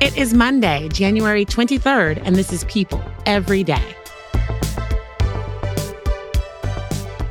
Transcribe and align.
It 0.00 0.16
is 0.16 0.32
Monday, 0.32 0.88
January 0.88 1.44
23rd, 1.44 2.22
and 2.24 2.34
this 2.34 2.54
is 2.54 2.64
People 2.64 3.04
Every 3.26 3.62
Day. 3.62 3.84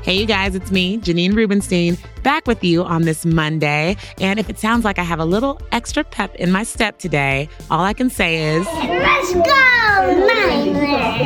Hey, 0.03 0.13
you 0.13 0.27
guys, 0.27 0.53
it's 0.53 0.69
me, 0.69 0.99
Janine 0.99 1.33
Rubenstein, 1.33 1.97
back 2.21 2.45
with 2.45 2.63
you 2.63 2.83
on 2.83 3.05
this 3.05 3.25
Monday. 3.25 3.97
And 4.21 4.39
if 4.39 4.51
it 4.51 4.59
sounds 4.59 4.85
like 4.85 4.99
I 4.99 5.03
have 5.03 5.19
a 5.19 5.25
little 5.25 5.59
extra 5.71 6.03
pep 6.03 6.35
in 6.35 6.51
my 6.51 6.61
step 6.61 6.99
today, 6.99 7.49
all 7.71 7.83
I 7.83 7.93
can 7.93 8.11
say 8.11 8.55
is 8.55 8.67
Let's 8.67 9.33
go, 9.33 9.41
Niners! 10.27 11.19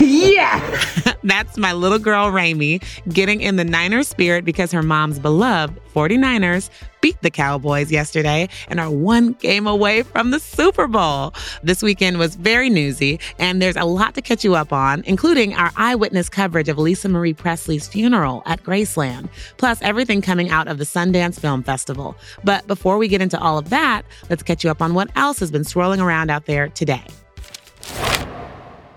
yeah! 0.02 1.06
That's 1.22 1.58
my 1.58 1.72
little 1.72 1.98
girl, 1.98 2.30
Raimi, 2.30 2.82
getting 3.12 3.40
in 3.40 3.56
the 3.56 3.64
Niners 3.64 4.08
spirit 4.08 4.44
because 4.44 4.72
her 4.72 4.82
mom's 4.82 5.18
beloved 5.18 5.78
49ers 5.94 6.70
beat 7.00 7.20
the 7.22 7.30
Cowboys 7.30 7.90
yesterday 7.90 8.48
and 8.68 8.78
are 8.78 8.90
one 8.90 9.32
game 9.34 9.66
away 9.66 10.02
from 10.02 10.30
the 10.30 10.40
Super 10.40 10.86
Bowl. 10.86 11.34
This 11.62 11.82
weekend 11.82 12.18
was 12.18 12.34
very 12.36 12.70
newsy, 12.70 13.18
and 13.38 13.60
there's 13.60 13.76
a 13.76 13.84
lot 13.84 14.14
to 14.14 14.22
catch 14.22 14.44
you 14.44 14.54
up 14.54 14.72
on, 14.72 15.02
including 15.06 15.54
our 15.54 15.72
eyewitness 15.76 16.28
coverage 16.28 16.68
of 16.68 16.78
Lisa 16.78 17.08
Marie 17.08 17.34
Presley's 17.34 17.88
funeral 17.88 18.42
at 18.46 18.62
Graceland, 18.62 19.28
plus 19.56 19.80
everything 19.82 20.20
coming 20.20 20.50
out 20.50 20.68
of 20.68 20.78
the 20.78 20.84
Sundance 20.84 21.40
Film 21.40 21.62
Festival. 21.62 22.16
But 22.44 22.66
before 22.66 22.98
we 22.98 23.08
get 23.08 23.22
into 23.22 23.38
all 23.40 23.58
of 23.58 23.70
that, 23.70 24.02
let's 24.28 24.42
catch 24.42 24.64
you 24.64 24.70
up 24.70 24.82
on 24.82 24.94
what 24.94 25.10
else 25.16 25.38
has 25.40 25.50
been 25.50 25.64
swirling 25.64 26.00
around 26.00 26.30
out 26.30 26.46
there 26.46 26.68
today. 26.68 27.04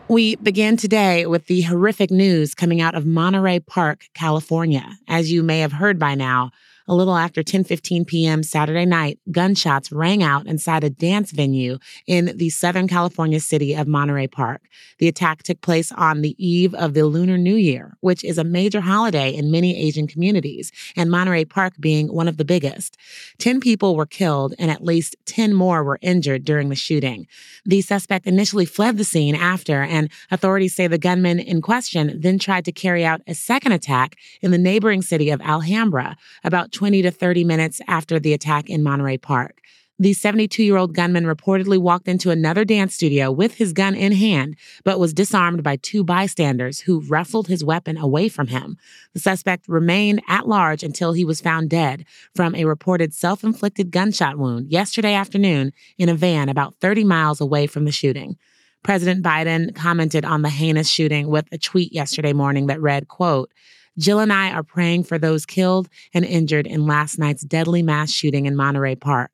We 0.09 0.35
begin 0.35 0.75
today 0.75 1.25
with 1.27 1.47
the 1.47 1.61
horrific 1.61 2.11
news 2.11 2.53
coming 2.53 2.81
out 2.81 2.93
of 2.93 3.05
Monterey 3.05 3.61
Park, 3.61 4.05
California. 4.13 4.85
As 5.07 5.31
you 5.31 5.41
may 5.43 5.59
have 5.59 5.71
heard 5.71 5.97
by 5.97 6.13
now, 6.13 6.51
a 6.87 6.95
little 6.95 7.15
after 7.15 7.43
10:15 7.43 8.05
p.m. 8.05 8.43
Saturday 8.43 8.85
night, 8.85 9.19
gunshots 9.31 9.91
rang 9.91 10.21
out 10.21 10.47
inside 10.47 10.83
a 10.83 10.89
dance 10.89 11.31
venue 11.31 11.77
in 12.07 12.35
the 12.35 12.49
Southern 12.49 12.87
California 12.87 13.39
city 13.39 13.73
of 13.73 13.87
Monterey 13.87 14.27
Park. 14.27 14.61
The 14.99 15.07
attack 15.07 15.43
took 15.43 15.61
place 15.61 15.91
on 15.91 16.21
the 16.21 16.35
eve 16.43 16.73
of 16.75 16.93
the 16.93 17.05
Lunar 17.05 17.37
New 17.37 17.55
Year, 17.55 17.97
which 18.01 18.23
is 18.23 18.37
a 18.37 18.43
major 18.43 18.81
holiday 18.81 19.33
in 19.33 19.51
many 19.51 19.77
Asian 19.77 20.07
communities, 20.07 20.71
and 20.97 21.09
Monterey 21.09 21.45
Park 21.45 21.73
being 21.79 22.13
one 22.13 22.27
of 22.27 22.37
the 22.37 22.45
biggest. 22.45 22.97
10 23.39 23.59
people 23.59 23.95
were 23.95 24.05
killed 24.05 24.53
and 24.59 24.69
at 24.69 24.83
least 24.83 25.15
10 25.25 25.53
more 25.53 25.83
were 25.83 25.99
injured 26.01 26.43
during 26.43 26.69
the 26.69 26.75
shooting. 26.75 27.27
The 27.65 27.81
suspect 27.81 28.27
initially 28.27 28.65
fled 28.65 28.97
the 28.97 29.03
scene 29.03 29.35
after, 29.35 29.81
and 29.81 30.09
authorities 30.31 30.75
say 30.75 30.87
the 30.87 30.97
gunman 30.97 31.39
in 31.39 31.61
question 31.61 32.19
then 32.19 32.39
tried 32.39 32.65
to 32.65 32.71
carry 32.71 33.05
out 33.05 33.21
a 33.27 33.33
second 33.33 33.71
attack 33.71 34.17
in 34.41 34.51
the 34.51 34.57
neighboring 34.57 35.01
city 35.01 35.29
of 35.29 35.41
Alhambra, 35.41 36.17
about 36.43 36.72
20 36.73 37.01
to 37.03 37.11
30 37.11 37.43
minutes 37.43 37.79
after 37.87 38.19
the 38.19 38.33
attack 38.33 38.69
in 38.69 38.83
Monterey 38.83 39.17
Park. 39.17 39.61
The 39.99 40.13
72 40.13 40.63
year 40.63 40.75
old 40.75 40.95
gunman 40.95 41.25
reportedly 41.25 41.77
walked 41.77 42.07
into 42.07 42.31
another 42.31 42.65
dance 42.65 42.95
studio 42.95 43.31
with 43.31 43.53
his 43.53 43.73
gun 43.73 43.93
in 43.93 44.11
hand, 44.11 44.57
but 44.83 44.99
was 44.99 45.13
disarmed 45.13 45.61
by 45.61 45.75
two 45.77 46.03
bystanders 46.03 46.81
who 46.81 47.01
wrestled 47.01 47.47
his 47.47 47.63
weapon 47.63 47.95
away 47.95 48.27
from 48.27 48.47
him. 48.47 48.75
The 49.13 49.19
suspect 49.19 49.69
remained 49.69 50.21
at 50.27 50.47
large 50.47 50.83
until 50.83 51.13
he 51.13 51.23
was 51.23 51.41
found 51.41 51.69
dead 51.69 52.05
from 52.35 52.55
a 52.55 52.65
reported 52.65 53.13
self 53.13 53.43
inflicted 53.43 53.91
gunshot 53.91 54.37
wound 54.37 54.71
yesterday 54.71 55.13
afternoon 55.13 55.71
in 55.99 56.09
a 56.09 56.15
van 56.15 56.49
about 56.49 56.75
30 56.81 57.03
miles 57.03 57.39
away 57.39 57.67
from 57.67 57.85
the 57.85 57.91
shooting. 57.91 58.35
President 58.83 59.23
Biden 59.23 59.73
commented 59.75 60.25
on 60.25 60.41
the 60.41 60.49
heinous 60.49 60.89
shooting 60.89 61.27
with 61.27 61.47
a 61.51 61.57
tweet 61.57 61.93
yesterday 61.93 62.33
morning 62.33 62.67
that 62.67 62.81
read, 62.81 63.07
quote, 63.07 63.51
Jill 63.97 64.19
and 64.19 64.33
I 64.33 64.51
are 64.51 64.63
praying 64.63 65.03
for 65.03 65.17
those 65.17 65.45
killed 65.45 65.87
and 66.13 66.25
injured 66.25 66.65
in 66.65 66.87
last 66.87 67.19
night's 67.19 67.43
deadly 67.43 67.83
mass 67.83 68.11
shooting 68.11 68.45
in 68.45 68.55
Monterey 68.55 68.95
Park. 68.95 69.31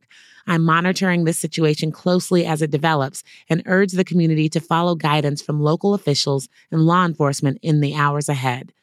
I'm 0.47 0.63
monitoring 0.63 1.23
this 1.23 1.37
situation 1.37 1.91
closely 1.91 2.45
as 2.45 2.61
it 2.61 2.71
develops 2.71 3.23
and 3.49 3.63
urge 3.65 3.91
the 3.91 4.03
community 4.03 4.49
to 4.49 4.59
follow 4.59 4.95
guidance 4.95 5.41
from 5.41 5.61
local 5.61 5.93
officials 5.93 6.49
and 6.71 6.85
law 6.85 7.05
enforcement 7.05 7.59
in 7.61 7.81
the 7.81 7.95
hours 7.95 8.27
ahead. 8.27 8.73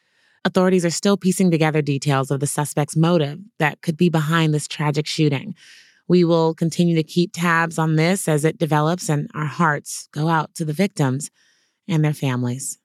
Authorities 0.45 0.85
are 0.85 0.91
still 0.91 1.17
piecing 1.17 1.51
together 1.51 1.83
details 1.83 2.31
of 2.31 2.39
the 2.39 2.47
suspect's 2.47 2.97
motive 2.97 3.41
that 3.59 3.83
could 3.83 3.97
be 3.97 4.09
behind 4.09 4.55
this 4.55 4.69
tragic 4.69 5.07
shooting. 5.07 5.57
We 6.07 6.23
will 6.23 6.55
continue 6.55 6.95
to 6.95 7.03
keep 7.03 7.33
tabs 7.33 7.79
on 7.79 7.97
this 7.97 8.29
as 8.29 8.45
it 8.45 8.59
develops, 8.59 9.09
and 9.09 9.29
our 9.35 9.47
hearts 9.47 10.09
go 10.13 10.29
out 10.29 10.55
to 10.55 10.65
the 10.65 10.73
victims 10.73 11.33
and 11.89 12.05
their 12.05 12.15
families. 12.15 12.79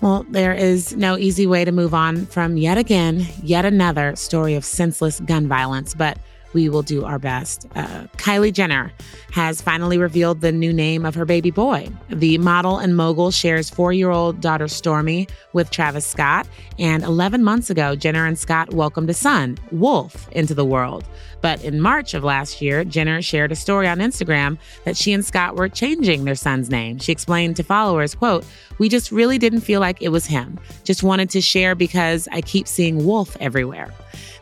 Well, 0.00 0.24
there 0.30 0.54
is 0.54 0.94
no 0.94 1.18
easy 1.18 1.46
way 1.46 1.64
to 1.64 1.72
move 1.72 1.92
on 1.92 2.26
from 2.26 2.56
yet 2.56 2.78
again, 2.78 3.26
yet 3.42 3.64
another 3.64 4.14
story 4.14 4.54
of 4.54 4.64
senseless 4.64 5.18
gun 5.20 5.48
violence, 5.48 5.92
but 5.92 6.18
we 6.52 6.68
will 6.68 6.82
do 6.82 7.04
our 7.04 7.18
best. 7.18 7.66
Uh, 7.74 8.06
Kylie 8.16 8.52
Jenner 8.52 8.92
has 9.32 9.60
finally 9.60 9.98
revealed 9.98 10.40
the 10.40 10.52
new 10.52 10.72
name 10.72 11.04
of 11.04 11.14
her 11.14 11.24
baby 11.24 11.50
boy. 11.50 11.88
The 12.08 12.38
model 12.38 12.78
and 12.78 12.96
mogul 12.96 13.30
shares 13.30 13.68
four 13.68 13.92
year 13.92 14.10
old 14.10 14.40
daughter 14.40 14.66
Stormi 14.66 15.28
with 15.52 15.70
Travis 15.70 16.06
Scott. 16.06 16.48
And 16.78 17.02
11 17.02 17.44
months 17.44 17.70
ago, 17.70 17.96
Jenner 17.96 18.26
and 18.26 18.38
Scott 18.38 18.72
welcomed 18.72 19.10
a 19.10 19.14
son, 19.14 19.58
Wolf, 19.72 20.28
into 20.32 20.54
the 20.54 20.64
world. 20.64 21.04
But 21.40 21.62
in 21.62 21.80
March 21.80 22.14
of 22.14 22.24
last 22.24 22.60
year, 22.60 22.84
Jenner 22.84 23.22
shared 23.22 23.52
a 23.52 23.56
story 23.56 23.86
on 23.86 23.98
Instagram 23.98 24.58
that 24.84 24.96
she 24.96 25.12
and 25.12 25.24
Scott 25.24 25.56
were 25.56 25.68
changing 25.68 26.24
their 26.24 26.34
son's 26.34 26.70
name. 26.70 26.98
She 26.98 27.12
explained 27.12 27.56
to 27.56 27.62
followers, 27.62 28.14
quote, 28.14 28.44
we 28.78 28.88
just 28.88 29.12
really 29.12 29.38
didn't 29.38 29.60
feel 29.60 29.80
like 29.80 30.02
it 30.02 30.08
was 30.08 30.26
him. 30.26 30.58
Just 30.84 31.02
wanted 31.02 31.30
to 31.30 31.40
share 31.40 31.74
because 31.74 32.28
I 32.32 32.40
keep 32.40 32.66
seeing 32.66 33.04
Wolf 33.04 33.36
everywhere. 33.40 33.92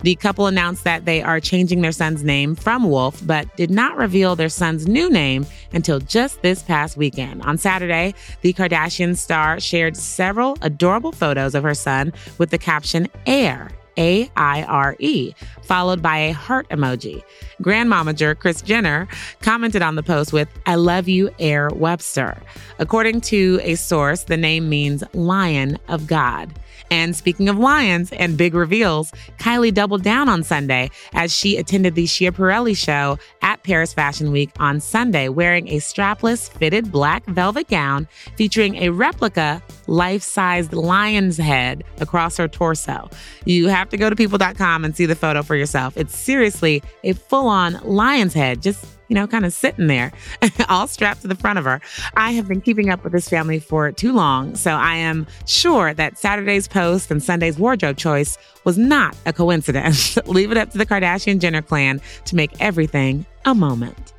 The 0.03 0.15
couple 0.15 0.47
announced 0.47 0.85
that 0.85 1.05
they 1.05 1.23
are 1.23 1.41
changing 1.41 1.81
their 1.81 1.93
son's 1.93 2.23
name 2.23 2.55
from 2.55 2.89
Wolf, 2.89 3.21
but 3.27 3.55
did 3.57 3.71
not 3.71 3.97
reveal 3.97 4.37
their 4.37 4.49
son's 4.49 4.87
new 4.87 5.09
name 5.11 5.47
until 5.73 6.01
just 6.01 6.43
this 6.43 6.63
past 6.63 6.97
weekend. 6.97 7.43
On 7.43 7.57
Saturday, 7.57 8.15
the 8.43 8.53
Kardashian 8.53 9.17
star 9.17 9.59
shared 9.59 9.97
several 9.97 10.59
adorable 10.61 11.13
photos 11.13 11.55
of 11.55 11.63
her 11.63 11.75
son 11.75 12.13
with 12.39 12.51
the 12.51 12.59
caption 12.59 13.09
Aire. 13.27 13.71
A 13.99 14.31
I 14.37 14.63
R 14.65 14.97
E, 14.99 15.33
followed 15.63 16.03
by 16.03 16.19
a 16.19 16.33
heart 16.33 16.69
emoji. 16.71 17.23
Grandmomager 17.63 18.39
Kris 18.39 18.63
Jenner 18.63 19.09
commented 19.41 19.83
on 19.83 19.95
the 19.95 20.03
post 20.03 20.33
with, 20.33 20.49
I 20.67 20.75
love 20.75 21.09
you, 21.09 21.31
Aire 21.39 21.71
Webster. 21.71 22.41
According 22.79 23.23
to 23.23 23.61
a 23.63 23.75
source, 23.75 24.25
the 24.25 24.37
name 24.37 24.69
means 24.69 25.03
Lion 25.15 25.79
of 25.89 26.07
God. 26.07 26.53
And 26.91 27.17
speaking 27.17 27.49
of 27.49 27.59
lions 27.59 28.13
and 28.13 28.37
big 28.37 28.55
reveals, 28.55 29.13
Kylie 29.39 29.73
doubled 29.73 30.03
down 30.03 30.29
on 30.29 30.43
Sunday 30.43 30.91
as 31.15 31.35
she 31.35 31.57
attended 31.57 31.95
the 31.95 32.05
Schiaparelli 32.05 32.77
show 32.77 33.19
at 33.43 33.63
Paris 33.63 33.93
Fashion 33.93 34.33
Week 34.33 34.51
on 34.59 34.81
Sunday, 34.81 35.29
wearing 35.29 35.69
a 35.69 35.77
strapless, 35.77 36.51
fitted 36.51 36.91
black 36.91 37.25
velvet 37.27 37.69
gown 37.69 38.09
featuring 38.37 38.77
a 38.77 38.91
replica 38.91 39.63
life 39.87 40.23
sized 40.23 40.73
lion's 40.73 41.37
head 41.37 41.85
across 42.01 42.37
her 42.37 42.49
torso. 42.49 43.09
You 43.45 43.69
have 43.69 43.89
to 43.91 43.97
go 43.97 44.11
to 44.11 44.17
people.com 44.17 44.85
and 44.85 44.97
see 44.97 45.07
the 45.07 45.15
photo 45.15 45.43
for 45.43 45.57
yourself. 45.57 45.97
It's 45.97 46.19
seriously 46.19 46.83
a 47.05 47.13
full 47.13 47.49
on 47.49 47.81
lion's 47.85 48.35
head, 48.35 48.63
just 48.63 48.96
you 49.09 49.15
know, 49.15 49.27
kind 49.27 49.45
of 49.45 49.53
sitting 49.53 49.87
there, 49.87 50.13
all 50.69 50.87
strapped 50.87 51.23
to 51.23 51.29
the 51.29 51.35
front 51.35 51.59
of 51.59 51.65
her. 51.65 51.81
I 52.17 52.33
have 52.33 52.49
been 52.49 52.61
keeping 52.61 52.91
up 52.91 53.05
with 53.05 53.13
this 53.13 53.29
family 53.29 53.59
for 53.59 53.93
too 53.93 54.13
long, 54.13 54.55
so 54.57 54.73
I 54.73 54.95
am 54.97 55.27
sure 55.47 55.95
that 55.95 56.19
Saturday's 56.19 56.69
post 56.69 57.11
and 57.11 57.23
Sunday's 57.23 57.59
wardrobe 57.59 57.97
choice 57.97 58.39
was 58.65 58.79
not 58.79 59.17
a 59.27 59.33
coincidence. 59.33 60.17
Leave 60.27 60.51
it 60.51 60.59
up 60.59 60.71
to 60.71 60.79
the 60.79 60.87
Kardashian 60.87 61.39
Jenner 61.39 61.63
clan 61.63 62.01
to 62.25 62.37
make 62.37 62.51
everything 62.61 63.27
a 63.45 63.55
moment. 63.55 64.13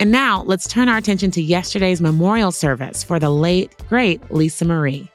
And 0.00 0.10
now 0.10 0.42
let's 0.42 0.66
turn 0.66 0.88
our 0.88 0.96
attention 0.96 1.30
to 1.32 1.42
yesterday's 1.42 2.00
memorial 2.00 2.50
service 2.50 3.04
for 3.04 3.20
the 3.20 3.30
late, 3.30 3.72
great 3.88 4.32
Lisa 4.32 4.64
Marie. 4.64 5.11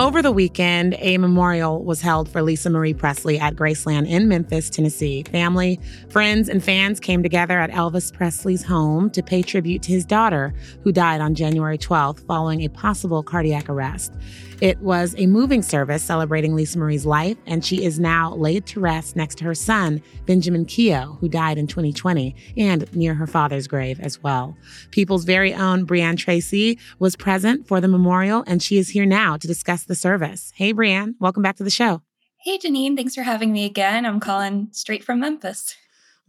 Over 0.00 0.22
the 0.22 0.32
weekend, 0.32 0.96
a 0.98 1.18
memorial 1.18 1.84
was 1.84 2.00
held 2.00 2.26
for 2.26 2.40
Lisa 2.40 2.70
Marie 2.70 2.94
Presley 2.94 3.38
at 3.38 3.54
Graceland 3.54 4.08
in 4.08 4.28
Memphis, 4.28 4.70
Tennessee. 4.70 5.24
Family, 5.24 5.78
friends, 6.08 6.48
and 6.48 6.64
fans 6.64 6.98
came 6.98 7.22
together 7.22 7.58
at 7.58 7.68
Elvis 7.68 8.10
Presley's 8.10 8.64
home 8.64 9.10
to 9.10 9.22
pay 9.22 9.42
tribute 9.42 9.82
to 9.82 9.92
his 9.92 10.06
daughter, 10.06 10.54
who 10.84 10.90
died 10.90 11.20
on 11.20 11.34
January 11.34 11.76
12th 11.76 12.26
following 12.26 12.62
a 12.62 12.68
possible 12.68 13.22
cardiac 13.22 13.68
arrest. 13.68 14.14
It 14.60 14.78
was 14.80 15.14
a 15.16 15.26
moving 15.26 15.62
service 15.62 16.02
celebrating 16.02 16.54
Lisa 16.54 16.78
Marie's 16.78 17.06
life, 17.06 17.38
and 17.46 17.64
she 17.64 17.82
is 17.82 17.98
now 17.98 18.34
laid 18.34 18.66
to 18.66 18.80
rest 18.80 19.16
next 19.16 19.36
to 19.38 19.44
her 19.44 19.54
son, 19.54 20.02
Benjamin 20.26 20.66
Keough, 20.66 21.18
who 21.18 21.30
died 21.30 21.56
in 21.56 21.66
2020, 21.66 22.36
and 22.58 22.94
near 22.94 23.14
her 23.14 23.26
father's 23.26 23.66
grave 23.66 23.98
as 24.00 24.22
well. 24.22 24.54
People's 24.90 25.24
very 25.24 25.54
own 25.54 25.86
Brianne 25.86 26.18
Tracy 26.18 26.78
was 26.98 27.16
present 27.16 27.66
for 27.66 27.80
the 27.80 27.88
memorial, 27.88 28.44
and 28.46 28.62
she 28.62 28.76
is 28.76 28.90
here 28.90 29.06
now 29.06 29.38
to 29.38 29.46
discuss 29.46 29.84
the 29.84 29.94
service. 29.94 30.52
Hey, 30.54 30.74
Brianne, 30.74 31.14
welcome 31.20 31.42
back 31.42 31.56
to 31.56 31.64
the 31.64 31.70
show. 31.70 32.02
Hey, 32.42 32.58
Janine, 32.58 32.96
thanks 32.96 33.14
for 33.14 33.22
having 33.22 33.52
me 33.52 33.64
again. 33.64 34.04
I'm 34.04 34.20
calling 34.20 34.68
straight 34.72 35.02
from 35.02 35.20
Memphis. 35.20 35.74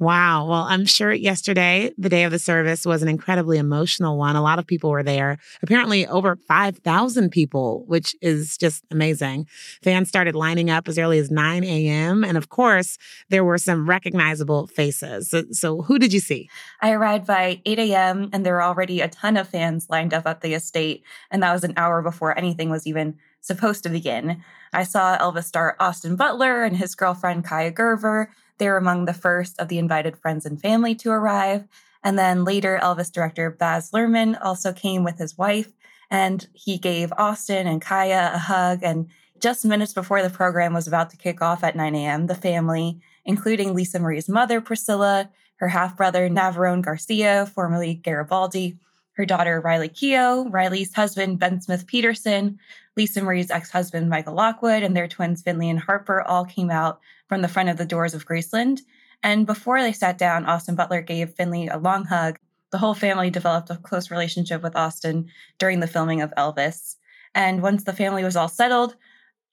Wow. 0.01 0.48
Well, 0.48 0.63
I'm 0.63 0.88
sure 0.88 1.13
yesterday, 1.13 1.92
the 1.95 2.09
day 2.09 2.24
of 2.24 2.31
the 2.31 2.39
service, 2.39 2.88
was 2.88 3.03
an 3.03 3.07
incredibly 3.07 3.59
emotional 3.59 4.18
one. 4.18 4.36
A 4.36 4.42
lot 4.42 4.57
of 4.57 4.65
people 4.65 4.89
were 4.89 5.03
there. 5.03 5.38
Apparently, 5.62 6.07
over 6.07 6.38
5,000 6.48 7.30
people, 7.30 7.83
which 7.86 8.15
is 8.19 8.57
just 8.57 8.83
amazing. 8.89 9.45
Fans 9.83 10.09
started 10.09 10.33
lining 10.33 10.71
up 10.71 10.88
as 10.88 10.98
early 10.98 11.19
as 11.19 11.30
9 11.30 11.63
a.m. 11.63 12.24
And 12.24 12.36
of 12.36 12.50
course, 12.50 12.98
there 13.30 13.45
were 13.45 13.59
some 13.59 13.88
recognizable 13.88 14.65
faces. 14.65 15.30
So, 15.30 15.44
so 15.51 15.83
who 15.83 16.00
did 16.00 16.13
you 16.13 16.19
see? 16.19 16.50
I 16.81 16.94
arrived 16.94 17.27
by 17.27 17.62
8 17.63 17.77
a.m., 17.77 18.31
and 18.33 18.44
there 18.44 18.54
were 18.54 18.63
already 18.63 19.01
a 19.01 19.07
ton 19.07 19.38
of 19.38 19.50
fans 19.50 19.86
lined 19.88 20.15
up 20.15 20.25
at 20.25 20.42
the 20.42 20.56
estate. 20.56 21.04
And 21.30 21.44
that 21.44 21.54
was 21.54 21.63
an 21.63 21.75
hour 21.77 22.01
before 22.01 22.36
anything 22.36 22.71
was 22.71 22.88
even 22.88 23.19
supposed 23.41 23.83
to 23.83 23.89
begin. 23.89 24.43
I 24.71 24.83
saw 24.83 25.17
Elvis 25.17 25.45
star 25.45 25.75
Austin 25.79 26.15
Butler 26.15 26.63
and 26.63 26.77
his 26.77 26.95
girlfriend 26.95 27.45
Kaia 27.45 27.73
Gerber 27.73 28.31
they 28.61 28.67
were 28.67 28.77
among 28.77 29.05
the 29.05 29.13
first 29.15 29.59
of 29.59 29.69
the 29.69 29.79
invited 29.79 30.15
friends 30.15 30.45
and 30.45 30.61
family 30.61 30.93
to 30.93 31.09
arrive. 31.09 31.67
And 32.03 32.15
then 32.15 32.43
later, 32.43 32.79
Elvis 32.79 33.11
director 33.11 33.49
Baz 33.49 33.89
Luhrmann 33.89 34.38
also 34.39 34.71
came 34.71 35.03
with 35.03 35.17
his 35.17 35.35
wife, 35.35 35.71
and 36.11 36.47
he 36.53 36.77
gave 36.77 37.11
Austin 37.17 37.65
and 37.65 37.81
Kaia 37.81 38.35
a 38.35 38.38
hug. 38.38 38.81
And 38.83 39.09
just 39.39 39.65
minutes 39.65 39.95
before 39.95 40.21
the 40.21 40.29
program 40.29 40.75
was 40.75 40.87
about 40.87 41.09
to 41.09 41.17
kick 41.17 41.41
off 41.41 41.63
at 41.63 41.75
9 41.75 41.95
a.m., 41.95 42.27
the 42.27 42.35
family, 42.35 42.99
including 43.25 43.73
Lisa 43.73 43.97
Marie's 43.97 44.29
mother, 44.29 44.61
Priscilla, 44.61 45.31
her 45.55 45.69
half 45.69 45.97
brother, 45.97 46.29
Navarone 46.29 46.83
Garcia, 46.83 47.47
formerly 47.47 47.95
Garibaldi, 47.95 48.77
her 49.21 49.25
daughter, 49.25 49.62
Riley 49.62 49.89
Keough, 49.89 50.51
Riley's 50.51 50.95
husband, 50.95 51.38
Ben 51.38 51.62
Smith 51.62 51.85
Petersen, 51.85 52.57
Lisa 52.97 53.21
Marie's 53.21 53.51
ex 53.51 53.69
husband, 53.69 54.09
Michael 54.09 54.33
Lockwood, 54.33 54.81
and 54.81 54.97
their 54.97 55.07
twins, 55.07 55.44
Finley 55.44 55.69
and 55.69 55.79
Harper, 55.79 56.23
all 56.23 56.44
came 56.44 56.71
out 56.71 57.00
from 57.29 57.44
the 57.44 57.47
front 57.47 57.69
of 57.69 57.77
the 57.77 57.85
doors 57.85 58.15
of 58.15 58.25
Graceland. 58.25 58.79
And 59.21 59.45
before 59.45 59.79
they 59.79 59.94
sat 59.94 60.18
down, 60.18 60.47
Austin 60.47 60.73
Butler 60.73 61.01
gave 61.01 61.35
Finley 61.35 61.68
a 61.68 61.77
long 61.77 62.06
hug. 62.06 62.39
The 62.71 62.79
whole 62.79 62.95
family 62.95 63.29
developed 63.29 63.69
a 63.69 63.75
close 63.75 64.09
relationship 64.09 64.63
with 64.63 64.75
Austin 64.75 65.29
during 65.59 65.81
the 65.81 65.88
filming 65.88 66.23
of 66.23 66.33
Elvis. 66.35 66.95
And 67.35 67.62
once 67.62 67.83
the 67.83 67.94
family 67.94 68.23
was 68.23 68.35
all 68.35 68.50
settled, 68.50 68.95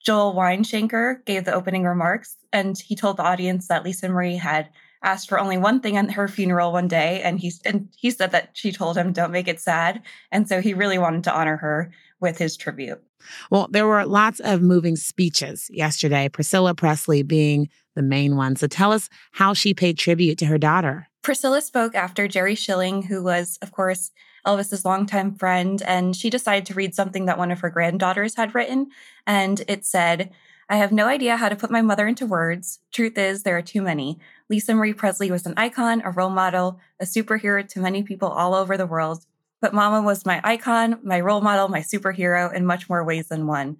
Joel 0.03 0.33
Weinshanker 0.33 1.23
gave 1.25 1.45
the 1.45 1.53
opening 1.53 1.83
remarks, 1.83 2.37
and 2.51 2.75
he 2.75 2.95
told 2.95 3.17
the 3.17 3.23
audience 3.23 3.67
that 3.67 3.83
Lisa 3.83 4.09
Marie 4.09 4.37
had 4.37 4.69
asked 5.01 5.29
for 5.29 5.39
only 5.39 5.57
one 5.57 5.79
thing 5.79 5.97
at 5.97 6.11
her 6.11 6.27
funeral 6.27 6.71
one 6.71 6.87
day, 6.87 7.21
and 7.21 7.39
he 7.39 7.53
and 7.65 7.89
he 7.95 8.11
said 8.11 8.31
that 8.31 8.49
she 8.53 8.71
told 8.71 8.97
him, 8.97 9.13
"Don't 9.13 9.31
make 9.31 9.47
it 9.47 9.59
sad," 9.59 10.01
and 10.31 10.47
so 10.47 10.61
he 10.61 10.73
really 10.73 10.97
wanted 10.97 11.23
to 11.25 11.33
honor 11.33 11.57
her 11.57 11.91
with 12.19 12.37
his 12.37 12.57
tribute. 12.57 13.01
Well, 13.49 13.67
there 13.69 13.87
were 13.87 14.05
lots 14.05 14.39
of 14.39 14.61
moving 14.61 14.95
speeches 14.95 15.69
yesterday, 15.69 16.29
Priscilla 16.29 16.73
Presley 16.73 17.23
being 17.23 17.69
the 17.95 18.01
main 18.01 18.35
one. 18.35 18.55
So 18.55 18.67
tell 18.67 18.91
us 18.91 19.09
how 19.31 19.53
she 19.53 19.73
paid 19.73 19.97
tribute 19.97 20.37
to 20.39 20.45
her 20.45 20.57
daughter. 20.57 21.07
Priscilla 21.21 21.61
spoke 21.61 21.95
after 21.95 22.27
Jerry 22.27 22.55
Schilling, 22.55 23.03
who 23.03 23.21
was, 23.23 23.57
of 23.61 23.71
course, 23.71 24.11
Elvis's 24.45 24.85
longtime 24.85 25.35
friend, 25.35 25.81
and 25.85 26.15
she 26.15 26.29
decided 26.29 26.65
to 26.67 26.73
read 26.73 26.95
something 26.95 27.25
that 27.25 27.37
one 27.37 27.51
of 27.51 27.59
her 27.59 27.69
granddaughters 27.69 28.35
had 28.35 28.55
written. 28.55 28.87
And 29.27 29.61
it 29.67 29.85
said, 29.85 30.31
I 30.71 30.77
have 30.77 30.91
no 30.91 31.07
idea 31.07 31.35
how 31.35 31.49
to 31.49 31.55
put 31.55 31.71
my 31.71 31.81
mother 31.81 32.07
into 32.07 32.27
words. 32.27 32.79
Truth 32.91 33.17
is, 33.17 33.41
there 33.41 33.57
are 33.57 33.61
too 33.63 33.81
many. 33.81 34.19
Lisa 34.49 34.75
Marie 34.75 34.93
Presley 34.93 35.31
was 35.31 35.47
an 35.47 35.55
icon, 35.57 36.03
a 36.05 36.11
role 36.11 36.29
model, 36.29 36.79
a 36.99 37.05
superhero 37.05 37.67
to 37.69 37.79
many 37.79 38.03
people 38.03 38.29
all 38.29 38.53
over 38.53 38.77
the 38.77 38.85
world. 38.85 39.25
But 39.61 39.73
Mama 39.73 40.03
was 40.03 40.27
my 40.27 40.39
icon, 40.43 40.99
my 41.01 41.19
role 41.21 41.41
model, 41.41 41.69
my 41.69 41.79
superhero 41.79 42.53
in 42.53 42.67
much 42.67 42.87
more 42.87 43.03
ways 43.03 43.29
than 43.29 43.47
one. 43.47 43.77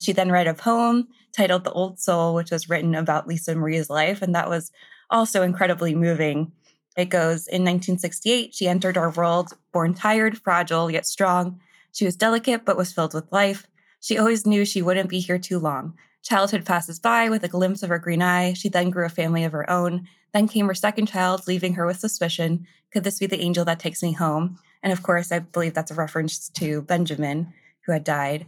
She 0.00 0.12
then 0.12 0.32
read 0.32 0.46
a 0.46 0.54
poem 0.54 1.08
titled 1.36 1.64
The 1.64 1.72
Old 1.72 2.00
Soul, 2.00 2.34
which 2.34 2.50
was 2.50 2.70
written 2.70 2.94
about 2.94 3.28
Lisa 3.28 3.54
Marie's 3.54 3.90
life. 3.90 4.22
And 4.22 4.34
that 4.34 4.48
was 4.48 4.72
also 5.10 5.42
incredibly 5.42 5.94
moving. 5.94 6.52
It 6.96 7.10
goes 7.10 7.48
In 7.48 7.62
1968, 7.62 8.54
she 8.54 8.66
entered 8.66 8.96
our 8.96 9.10
world 9.10 9.52
born 9.72 9.92
tired, 9.92 10.38
fragile, 10.38 10.90
yet 10.90 11.06
strong. 11.06 11.60
She 11.92 12.06
was 12.06 12.16
delicate, 12.16 12.64
but 12.64 12.78
was 12.78 12.92
filled 12.92 13.12
with 13.12 13.30
life. 13.30 13.66
She 14.00 14.16
always 14.16 14.46
knew 14.46 14.64
she 14.64 14.80
wouldn't 14.80 15.10
be 15.10 15.20
here 15.20 15.38
too 15.38 15.58
long. 15.58 15.98
Childhood 16.22 16.64
passes 16.64 16.98
by 16.98 17.28
with 17.28 17.44
a 17.44 17.48
glimpse 17.48 17.82
of 17.82 17.88
her 17.88 17.98
green 17.98 18.22
eye. 18.22 18.52
She 18.52 18.68
then 18.68 18.90
grew 18.90 19.06
a 19.06 19.10
family 19.10 19.44
of 19.44 19.52
her 19.52 19.68
own. 19.70 20.06
Then 20.32 20.48
came 20.48 20.66
her 20.68 20.74
second 20.74 21.06
child, 21.06 21.42
leaving 21.46 21.74
her 21.74 21.86
with 21.86 21.98
suspicion. 21.98 22.66
Could 22.92 23.04
this 23.04 23.18
be 23.18 23.26
the 23.26 23.40
angel 23.40 23.64
that 23.64 23.78
takes 23.78 24.02
me 24.02 24.12
home? 24.12 24.58
And 24.82 24.92
of 24.92 25.02
course, 25.02 25.32
I 25.32 25.40
believe 25.40 25.74
that's 25.74 25.90
a 25.90 25.94
reference 25.94 26.48
to 26.50 26.82
Benjamin, 26.82 27.52
who 27.86 27.92
had 27.92 28.04
died. 28.04 28.46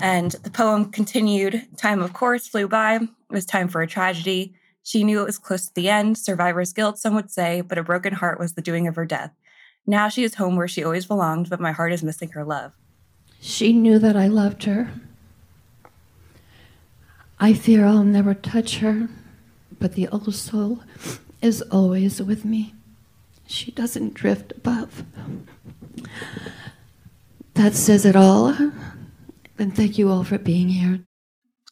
And 0.00 0.32
the 0.32 0.50
poem 0.50 0.90
continued 0.90 1.66
Time, 1.76 2.00
of 2.00 2.12
course, 2.12 2.46
flew 2.46 2.68
by. 2.68 2.96
It 2.96 3.08
was 3.30 3.46
time 3.46 3.68
for 3.68 3.82
a 3.82 3.86
tragedy. 3.86 4.54
She 4.82 5.02
knew 5.02 5.22
it 5.22 5.26
was 5.26 5.38
close 5.38 5.66
to 5.66 5.74
the 5.74 5.88
end, 5.88 6.18
survivor's 6.18 6.74
guilt, 6.74 6.98
some 6.98 7.14
would 7.14 7.30
say, 7.30 7.62
but 7.62 7.78
a 7.78 7.82
broken 7.82 8.12
heart 8.12 8.38
was 8.38 8.52
the 8.52 8.62
doing 8.62 8.86
of 8.86 8.96
her 8.96 9.06
death. 9.06 9.32
Now 9.86 10.08
she 10.08 10.24
is 10.24 10.34
home 10.34 10.56
where 10.56 10.68
she 10.68 10.84
always 10.84 11.06
belonged, 11.06 11.48
but 11.48 11.60
my 11.60 11.72
heart 11.72 11.92
is 11.92 12.02
missing 12.02 12.30
her 12.30 12.44
love. 12.44 12.74
She 13.40 13.72
knew 13.72 13.98
that 13.98 14.16
I 14.16 14.28
loved 14.28 14.64
her. 14.64 14.90
I 17.44 17.52
fear 17.52 17.84
I'll 17.84 18.04
never 18.04 18.32
touch 18.32 18.78
her, 18.78 19.10
but 19.78 19.92
the 19.92 20.08
old 20.08 20.34
soul 20.34 20.82
is 21.42 21.60
always 21.60 22.22
with 22.22 22.42
me. 22.42 22.74
She 23.46 23.70
doesn't 23.70 24.14
drift 24.14 24.52
above. 24.56 25.04
That 27.52 27.74
says 27.74 28.06
it 28.06 28.16
all. 28.16 28.56
And 29.58 29.76
thank 29.76 29.98
you 29.98 30.08
all 30.08 30.24
for 30.24 30.38
being 30.38 30.70
here. 30.70 31.00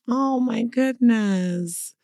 Oh 0.07 0.41
my 0.41 0.63
goodness. 0.63 1.95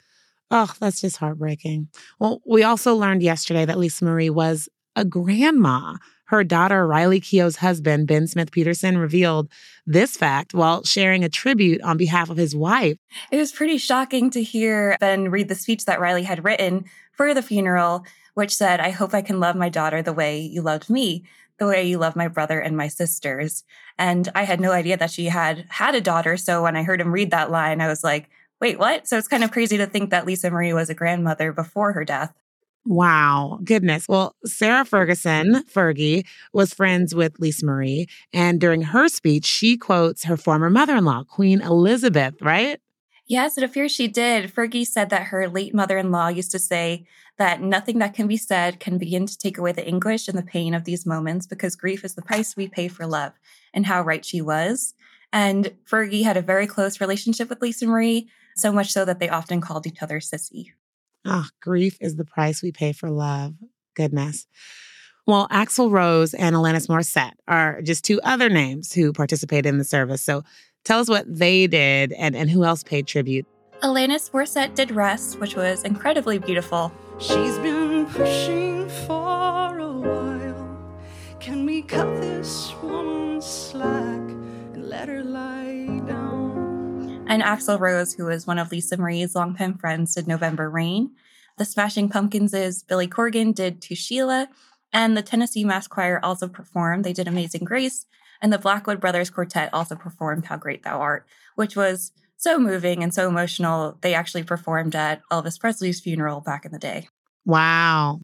Oh, 0.50 0.72
that's 0.80 1.02
just 1.02 1.18
heartbreaking. 1.18 1.88
Well, 2.18 2.40
we 2.46 2.62
also 2.62 2.94
learned 2.94 3.22
yesterday 3.22 3.66
that 3.66 3.78
Lisa 3.78 4.06
Marie 4.06 4.30
was 4.30 4.70
a 4.96 5.04
grandma. 5.04 5.96
Her 6.28 6.44
daughter, 6.44 6.86
Riley 6.86 7.20
Keough's 7.20 7.56
husband, 7.56 8.06
Ben 8.06 8.26
Smith 8.26 8.52
Petersen, 8.52 8.96
revealed 8.96 9.50
this 9.86 10.16
fact 10.16 10.54
while 10.54 10.84
sharing 10.84 11.24
a 11.24 11.28
tribute 11.28 11.82
on 11.82 11.96
behalf 11.96 12.30
of 12.30 12.36
his 12.36 12.54
wife. 12.54 12.96
It 13.30 13.36
was 13.36 13.52
pretty 13.52 13.78
shocking 13.78 14.30
to 14.30 14.42
hear 14.42 14.96
Ben 15.00 15.30
read 15.30 15.48
the 15.48 15.54
speech 15.54 15.84
that 15.86 16.00
Riley 16.00 16.22
had 16.22 16.44
written 16.44 16.84
for 17.12 17.34
the 17.34 17.42
funeral, 17.42 18.04
which 18.34 18.54
said, 18.54 18.80
I 18.80 18.90
hope 18.90 19.14
I 19.14 19.22
can 19.22 19.40
love 19.40 19.56
my 19.56 19.68
daughter 19.68 20.02
the 20.02 20.12
way 20.12 20.40
you 20.40 20.62
loved 20.62 20.88
me 20.88 21.24
the 21.58 21.66
way 21.66 21.84
you 21.84 21.98
love 21.98 22.16
my 22.16 22.28
brother 22.28 22.60
and 22.60 22.76
my 22.76 22.88
sisters. 22.88 23.64
And 23.98 24.28
I 24.34 24.44
had 24.44 24.60
no 24.60 24.72
idea 24.72 24.96
that 24.96 25.10
she 25.10 25.26
had 25.26 25.66
had 25.68 25.94
a 25.94 26.00
daughter. 26.00 26.36
So 26.36 26.62
when 26.62 26.76
I 26.76 26.84
heard 26.84 27.00
him 27.00 27.12
read 27.12 27.32
that 27.32 27.50
line, 27.50 27.80
I 27.80 27.88
was 27.88 28.02
like, 28.02 28.30
wait, 28.60 28.78
what? 28.78 29.06
So 29.06 29.18
it's 29.18 29.28
kind 29.28 29.44
of 29.44 29.50
crazy 29.50 29.76
to 29.76 29.86
think 29.86 30.10
that 30.10 30.26
Lisa 30.26 30.50
Marie 30.50 30.72
was 30.72 30.88
a 30.88 30.94
grandmother 30.94 31.52
before 31.52 31.92
her 31.92 32.04
death. 32.04 32.32
Wow, 32.88 33.60
goodness. 33.64 34.08
Well, 34.08 34.34
Sarah 34.46 34.86
Ferguson, 34.86 35.62
Fergie, 35.70 36.24
was 36.54 36.72
friends 36.72 37.14
with 37.14 37.38
Lisa 37.38 37.66
Marie. 37.66 38.06
And 38.32 38.58
during 38.58 38.80
her 38.80 39.08
speech, 39.08 39.44
she 39.44 39.76
quotes 39.76 40.24
her 40.24 40.38
former 40.38 40.70
mother 40.70 40.96
in 40.96 41.04
law, 41.04 41.22
Queen 41.24 41.60
Elizabeth, 41.60 42.40
right? 42.40 42.80
Yes, 43.26 43.58
it 43.58 43.64
appears 43.64 43.92
she 43.92 44.08
did. 44.08 44.50
Fergie 44.54 44.86
said 44.86 45.10
that 45.10 45.24
her 45.24 45.50
late 45.50 45.74
mother 45.74 45.98
in 45.98 46.10
law 46.10 46.28
used 46.28 46.50
to 46.52 46.58
say 46.58 47.06
that 47.36 47.60
nothing 47.60 47.98
that 47.98 48.14
can 48.14 48.26
be 48.26 48.38
said 48.38 48.80
can 48.80 48.96
begin 48.96 49.26
to 49.26 49.36
take 49.36 49.58
away 49.58 49.72
the 49.72 49.86
anguish 49.86 50.26
and 50.26 50.38
the 50.38 50.42
pain 50.42 50.72
of 50.72 50.84
these 50.84 51.04
moments 51.04 51.46
because 51.46 51.76
grief 51.76 52.06
is 52.06 52.14
the 52.14 52.22
price 52.22 52.56
we 52.56 52.68
pay 52.68 52.88
for 52.88 53.06
love, 53.06 53.34
and 53.74 53.84
how 53.84 54.00
right 54.00 54.24
she 54.24 54.40
was. 54.40 54.94
And 55.30 55.74
Fergie 55.84 56.24
had 56.24 56.38
a 56.38 56.42
very 56.42 56.66
close 56.66 57.02
relationship 57.02 57.50
with 57.50 57.60
Lisa 57.60 57.84
Marie, 57.84 58.30
so 58.56 58.72
much 58.72 58.92
so 58.92 59.04
that 59.04 59.18
they 59.18 59.28
often 59.28 59.60
called 59.60 59.86
each 59.86 60.02
other 60.02 60.20
sissy. 60.20 60.72
Ah, 61.26 61.46
oh, 61.46 61.50
grief 61.60 61.96
is 62.00 62.16
the 62.16 62.24
price 62.24 62.62
we 62.62 62.72
pay 62.72 62.92
for 62.92 63.10
love. 63.10 63.54
Goodness. 63.94 64.46
Well, 65.26 65.46
Axl 65.48 65.90
Rose 65.90 66.32
and 66.32 66.56
Alanis 66.56 66.88
Morissette 66.88 67.34
are 67.46 67.82
just 67.82 68.04
two 68.04 68.20
other 68.22 68.48
names 68.48 68.92
who 68.92 69.12
participated 69.12 69.66
in 69.66 69.76
the 69.76 69.84
service. 69.84 70.22
So 70.22 70.42
Tell 70.88 71.00
us 71.00 71.08
what 71.10 71.26
they 71.28 71.66
did 71.66 72.12
and, 72.12 72.34
and 72.34 72.48
who 72.48 72.64
else 72.64 72.82
paid 72.82 73.06
tribute. 73.06 73.46
Alanis 73.82 74.30
Morissette 74.30 74.74
did 74.74 74.90
Rest, 74.90 75.38
which 75.38 75.54
was 75.54 75.84
incredibly 75.84 76.38
beautiful. 76.38 76.90
She's 77.18 77.58
been 77.58 78.06
pushing 78.06 78.88
for 79.06 79.78
a 79.78 79.92
while. 79.92 80.78
Can 81.40 81.66
we 81.66 81.82
cut 81.82 82.22
this 82.22 82.70
one 82.80 83.42
slack 83.42 84.18
and 84.72 84.88
let 84.88 85.08
her 85.08 85.22
lie 85.22 85.86
down? 85.86 85.97
And 87.28 87.42
Axl 87.42 87.78
Rose, 87.78 88.14
who 88.14 88.24
was 88.24 88.46
one 88.46 88.58
of 88.58 88.72
Lisa 88.72 88.96
Marie's 88.96 89.34
longtime 89.34 89.76
friends, 89.78 90.14
did 90.14 90.26
November 90.26 90.70
Rain. 90.70 91.10
The 91.58 91.64
Smashing 91.64 92.08
Pumpkins' 92.08 92.82
Billy 92.82 93.06
Corgan 93.06 93.54
did 93.54 93.82
To 93.82 93.94
Sheila. 93.94 94.48
And 94.92 95.16
the 95.16 95.22
Tennessee 95.22 95.64
Mass 95.64 95.86
Choir 95.86 96.18
also 96.22 96.48
performed. 96.48 97.04
They 97.04 97.12
did 97.12 97.28
Amazing 97.28 97.64
Grace. 97.64 98.06
And 98.40 98.52
the 98.52 98.58
Blackwood 98.58 99.00
Brothers 99.00 99.30
Quartet 99.30 99.68
also 99.74 99.94
performed 99.94 100.46
How 100.46 100.56
Great 100.56 100.84
Thou 100.84 101.00
Art, 101.00 101.26
which 101.56 101.76
was 101.76 102.12
so 102.36 102.58
moving 102.58 103.02
and 103.02 103.12
so 103.12 103.28
emotional. 103.28 103.98
They 104.00 104.14
actually 104.14 104.44
performed 104.44 104.94
at 104.94 105.20
Elvis 105.30 105.60
Presley's 105.60 106.00
funeral 106.00 106.40
back 106.40 106.64
in 106.64 106.72
the 106.72 106.78
day. 106.78 107.08
Wow. 107.44 108.20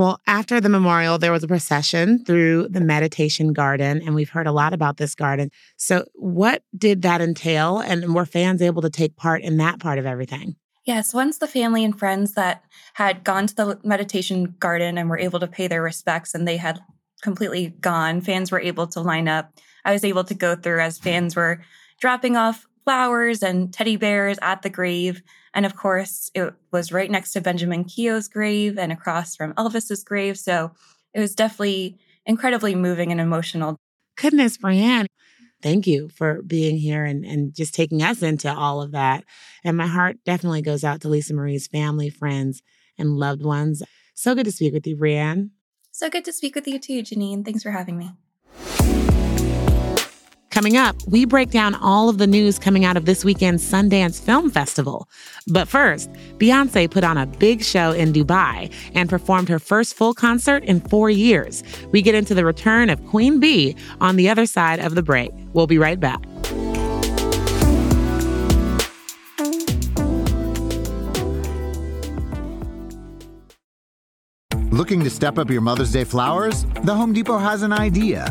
Well, 0.00 0.18
after 0.26 0.62
the 0.62 0.70
memorial, 0.70 1.18
there 1.18 1.30
was 1.30 1.44
a 1.44 1.46
procession 1.46 2.24
through 2.24 2.68
the 2.68 2.80
meditation 2.80 3.52
garden, 3.52 4.00
and 4.00 4.14
we've 4.14 4.30
heard 4.30 4.46
a 4.46 4.50
lot 4.50 4.72
about 4.72 4.96
this 4.96 5.14
garden. 5.14 5.50
So, 5.76 6.06
what 6.14 6.62
did 6.74 7.02
that 7.02 7.20
entail? 7.20 7.80
And 7.80 8.14
were 8.14 8.24
fans 8.24 8.62
able 8.62 8.80
to 8.80 8.88
take 8.88 9.16
part 9.16 9.42
in 9.42 9.58
that 9.58 9.78
part 9.78 9.98
of 9.98 10.06
everything? 10.06 10.56
Yes, 10.86 11.12
once 11.12 11.36
the 11.36 11.46
family 11.46 11.84
and 11.84 11.98
friends 11.98 12.32
that 12.32 12.64
had 12.94 13.24
gone 13.24 13.46
to 13.48 13.54
the 13.54 13.78
meditation 13.84 14.54
garden 14.58 14.96
and 14.96 15.10
were 15.10 15.18
able 15.18 15.38
to 15.38 15.46
pay 15.46 15.68
their 15.68 15.82
respects 15.82 16.34
and 16.34 16.48
they 16.48 16.56
had 16.56 16.80
completely 17.20 17.74
gone, 17.82 18.22
fans 18.22 18.50
were 18.50 18.58
able 18.58 18.86
to 18.86 19.02
line 19.02 19.28
up. 19.28 19.52
I 19.84 19.92
was 19.92 20.02
able 20.02 20.24
to 20.24 20.34
go 20.34 20.56
through 20.56 20.80
as 20.80 20.98
fans 20.98 21.36
were 21.36 21.60
dropping 22.00 22.38
off 22.38 22.66
flowers 22.84 23.42
and 23.42 23.72
teddy 23.72 23.96
bears 23.96 24.38
at 24.42 24.62
the 24.62 24.70
grave. 24.70 25.22
And 25.54 25.66
of 25.66 25.76
course, 25.76 26.30
it 26.34 26.52
was 26.72 26.92
right 26.92 27.10
next 27.10 27.32
to 27.32 27.40
Benjamin 27.40 27.84
Keough's 27.84 28.28
grave 28.28 28.78
and 28.78 28.92
across 28.92 29.36
from 29.36 29.52
Elvis's 29.54 30.04
grave. 30.04 30.38
So 30.38 30.72
it 31.14 31.20
was 31.20 31.34
definitely 31.34 31.98
incredibly 32.26 32.74
moving 32.74 33.10
and 33.10 33.20
emotional. 33.20 33.76
Goodness, 34.16 34.58
Brianne. 34.58 35.06
Thank 35.62 35.86
you 35.86 36.08
for 36.08 36.42
being 36.42 36.78
here 36.78 37.04
and, 37.04 37.24
and 37.24 37.54
just 37.54 37.74
taking 37.74 38.02
us 38.02 38.22
into 38.22 38.52
all 38.52 38.80
of 38.80 38.92
that. 38.92 39.24
And 39.62 39.76
my 39.76 39.86
heart 39.86 40.16
definitely 40.24 40.62
goes 40.62 40.84
out 40.84 41.02
to 41.02 41.08
Lisa 41.08 41.34
Marie's 41.34 41.66
family, 41.66 42.08
friends, 42.08 42.62
and 42.98 43.16
loved 43.16 43.42
ones. 43.42 43.82
So 44.14 44.34
good 44.34 44.44
to 44.44 44.52
speak 44.52 44.72
with 44.72 44.86
you, 44.86 44.96
Brianne. 44.96 45.50
So 45.90 46.08
good 46.08 46.24
to 46.24 46.32
speak 46.32 46.54
with 46.54 46.66
you 46.66 46.78
too, 46.78 47.02
Janine. 47.02 47.44
Thanks 47.44 47.62
for 47.62 47.72
having 47.72 47.98
me. 47.98 48.12
Coming 50.60 50.76
up, 50.76 50.94
we 51.06 51.24
break 51.24 51.52
down 51.52 51.74
all 51.76 52.10
of 52.10 52.18
the 52.18 52.26
news 52.26 52.58
coming 52.58 52.84
out 52.84 52.98
of 52.98 53.06
this 53.06 53.24
weekend's 53.24 53.64
Sundance 53.64 54.20
Film 54.20 54.50
Festival. 54.50 55.08
But 55.46 55.68
first, 55.68 56.12
Beyonce 56.36 56.90
put 56.90 57.02
on 57.02 57.16
a 57.16 57.24
big 57.24 57.64
show 57.64 57.92
in 57.92 58.12
Dubai 58.12 58.70
and 58.94 59.08
performed 59.08 59.48
her 59.48 59.58
first 59.58 59.94
full 59.94 60.12
concert 60.12 60.62
in 60.64 60.82
four 60.82 61.08
years. 61.08 61.62
We 61.92 62.02
get 62.02 62.14
into 62.14 62.34
the 62.34 62.44
return 62.44 62.90
of 62.90 63.02
Queen 63.06 63.40
Bey 63.40 63.74
on 64.02 64.16
the 64.16 64.28
other 64.28 64.44
side 64.44 64.80
of 64.80 64.96
the 64.96 65.02
break. 65.02 65.30
We'll 65.54 65.66
be 65.66 65.78
right 65.78 65.98
back. 65.98 66.22
Looking 74.70 75.02
to 75.04 75.08
step 75.08 75.38
up 75.38 75.48
your 75.48 75.62
Mother's 75.62 75.92
Day 75.92 76.04
flowers? 76.04 76.66
The 76.84 76.94
Home 76.94 77.14
Depot 77.14 77.38
has 77.38 77.62
an 77.62 77.72
idea. 77.72 78.30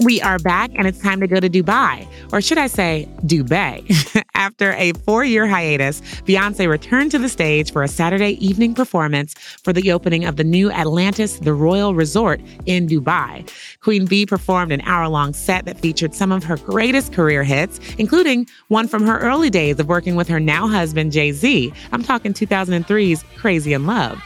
We 0.00 0.20
are 0.20 0.38
back 0.38 0.70
and 0.76 0.86
it's 0.86 1.00
time 1.00 1.20
to 1.20 1.26
go 1.26 1.40
to 1.40 1.50
Dubai, 1.50 2.06
or 2.32 2.40
should 2.40 2.58
I 2.58 2.68
say, 2.68 3.08
Dubai. 3.22 3.84
After 4.34 4.72
a 4.74 4.92
four 4.92 5.24
year 5.24 5.48
hiatus, 5.48 6.00
Beyonce 6.24 6.68
returned 6.68 7.10
to 7.10 7.18
the 7.18 7.28
stage 7.28 7.72
for 7.72 7.82
a 7.82 7.88
Saturday 7.88 8.32
evening 8.44 8.74
performance 8.74 9.34
for 9.34 9.72
the 9.72 9.90
opening 9.90 10.24
of 10.24 10.36
the 10.36 10.44
new 10.44 10.70
Atlantis 10.70 11.40
The 11.40 11.52
Royal 11.52 11.96
Resort 11.96 12.40
in 12.64 12.86
Dubai. 12.86 13.50
Queen 13.80 14.06
Bey 14.06 14.24
performed 14.24 14.70
an 14.70 14.82
hour 14.82 15.08
long 15.08 15.32
set 15.32 15.64
that 15.64 15.80
featured 15.80 16.14
some 16.14 16.30
of 16.30 16.44
her 16.44 16.56
greatest 16.58 17.12
career 17.12 17.42
hits, 17.42 17.80
including 17.98 18.46
one 18.68 18.86
from 18.86 19.04
her 19.04 19.18
early 19.18 19.50
days 19.50 19.80
of 19.80 19.88
working 19.88 20.14
with 20.14 20.28
her 20.28 20.38
now 20.38 20.68
husband, 20.68 21.10
Jay 21.10 21.32
Z. 21.32 21.72
I'm 21.90 22.04
talking 22.04 22.32
2003's 22.32 23.24
Crazy 23.36 23.72
in 23.72 23.86
Love. 23.86 24.22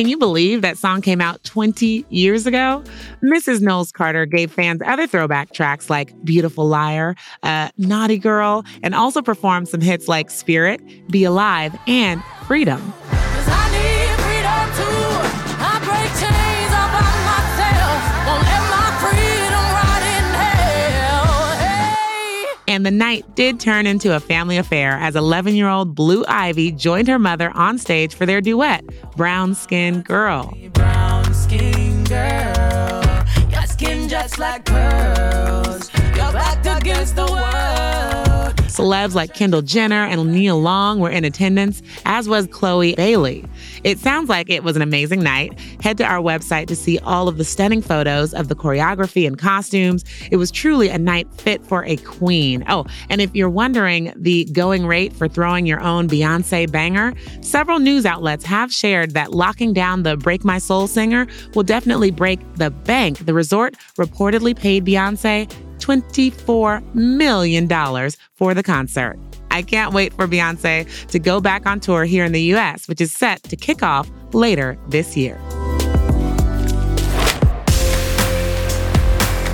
Can 0.00 0.08
you 0.08 0.16
believe 0.16 0.62
that 0.62 0.78
song 0.78 1.02
came 1.02 1.20
out 1.20 1.44
20 1.44 2.06
years 2.08 2.46
ago? 2.46 2.82
Mrs. 3.22 3.60
Knowles 3.60 3.92
Carter 3.92 4.24
gave 4.24 4.50
fans 4.50 4.80
other 4.86 5.06
throwback 5.06 5.52
tracks 5.52 5.90
like 5.90 6.14
Beautiful 6.24 6.66
Liar, 6.66 7.14
uh, 7.42 7.68
Naughty 7.76 8.16
Girl, 8.16 8.64
and 8.82 8.94
also 8.94 9.20
performed 9.20 9.68
some 9.68 9.82
hits 9.82 10.08
like 10.08 10.30
Spirit, 10.30 10.80
Be 11.10 11.24
Alive, 11.24 11.78
and 11.86 12.22
Freedom. 12.46 12.80
And 22.80 22.86
the 22.86 22.90
night 22.90 23.34
did 23.34 23.60
turn 23.60 23.86
into 23.86 24.16
a 24.16 24.20
family 24.20 24.56
affair 24.56 24.92
as 24.92 25.14
11 25.14 25.54
year 25.54 25.68
old 25.68 25.94
Blue 25.94 26.24
Ivy 26.26 26.72
joined 26.72 27.08
her 27.08 27.18
mother 27.18 27.50
on 27.50 27.76
stage 27.76 28.14
for 28.14 28.24
their 28.24 28.40
duet, 28.40 28.86
Brown 29.18 29.54
Skin 29.54 30.00
Girl. 30.00 30.56
Brown 30.72 31.34
skin 31.34 32.04
girl, 32.04 33.04
your 33.50 33.66
skin 33.66 34.08
just 34.08 34.38
like 34.38 34.64
pearls, 34.64 35.92
your 36.16 36.32
back 36.32 36.64
against 36.80 37.16
the 37.16 37.26
world. 37.26 38.09
Celebs 38.80 39.14
like 39.14 39.34
Kendall 39.34 39.60
Jenner 39.60 40.06
and 40.06 40.32
Nia 40.32 40.54
Long 40.54 41.00
were 41.00 41.10
in 41.10 41.22
attendance, 41.22 41.82
as 42.06 42.30
was 42.30 42.46
Chloe 42.46 42.94
Bailey. 42.94 43.44
It 43.84 43.98
sounds 43.98 44.30
like 44.30 44.48
it 44.48 44.64
was 44.64 44.74
an 44.74 44.80
amazing 44.80 45.22
night. 45.22 45.58
Head 45.82 45.98
to 45.98 46.04
our 46.04 46.22
website 46.22 46.66
to 46.68 46.76
see 46.76 46.98
all 47.00 47.28
of 47.28 47.36
the 47.36 47.44
stunning 47.44 47.82
photos 47.82 48.32
of 48.32 48.48
the 48.48 48.54
choreography 48.54 49.26
and 49.26 49.38
costumes. 49.38 50.02
It 50.30 50.36
was 50.36 50.50
truly 50.50 50.88
a 50.88 50.96
night 50.96 51.28
fit 51.34 51.62
for 51.62 51.84
a 51.84 51.96
queen. 51.98 52.64
Oh, 52.68 52.86
and 53.10 53.20
if 53.20 53.34
you're 53.34 53.50
wondering 53.50 54.14
the 54.16 54.46
going 54.46 54.86
rate 54.86 55.12
for 55.12 55.28
throwing 55.28 55.66
your 55.66 55.80
own 55.80 56.08
Beyonce 56.08 56.70
banger, 56.70 57.12
several 57.42 57.80
news 57.80 58.06
outlets 58.06 58.46
have 58.46 58.72
shared 58.72 59.10
that 59.10 59.32
locking 59.32 59.74
down 59.74 60.04
the 60.04 60.16
Break 60.16 60.42
My 60.42 60.56
Soul 60.56 60.86
singer 60.86 61.26
will 61.54 61.64
definitely 61.64 62.10
break 62.10 62.40
the 62.54 62.70
bank. 62.70 63.26
The 63.26 63.34
resort 63.34 63.74
reportedly 63.98 64.56
paid 64.56 64.86
Beyonce 64.86 65.52
$24 65.80 66.94
million 66.94 67.68
for 68.34 68.54
the 68.54 68.62
concert. 68.62 69.18
I 69.50 69.62
can't 69.62 69.92
wait 69.92 70.12
for 70.14 70.28
Beyonce 70.28 71.08
to 71.08 71.18
go 71.18 71.40
back 71.40 71.66
on 71.66 71.80
tour 71.80 72.04
here 72.04 72.24
in 72.24 72.32
the 72.32 72.54
US, 72.54 72.86
which 72.88 73.00
is 73.00 73.12
set 73.12 73.42
to 73.44 73.56
kick 73.56 73.82
off 73.82 74.10
later 74.32 74.78
this 74.88 75.16
year. 75.16 75.40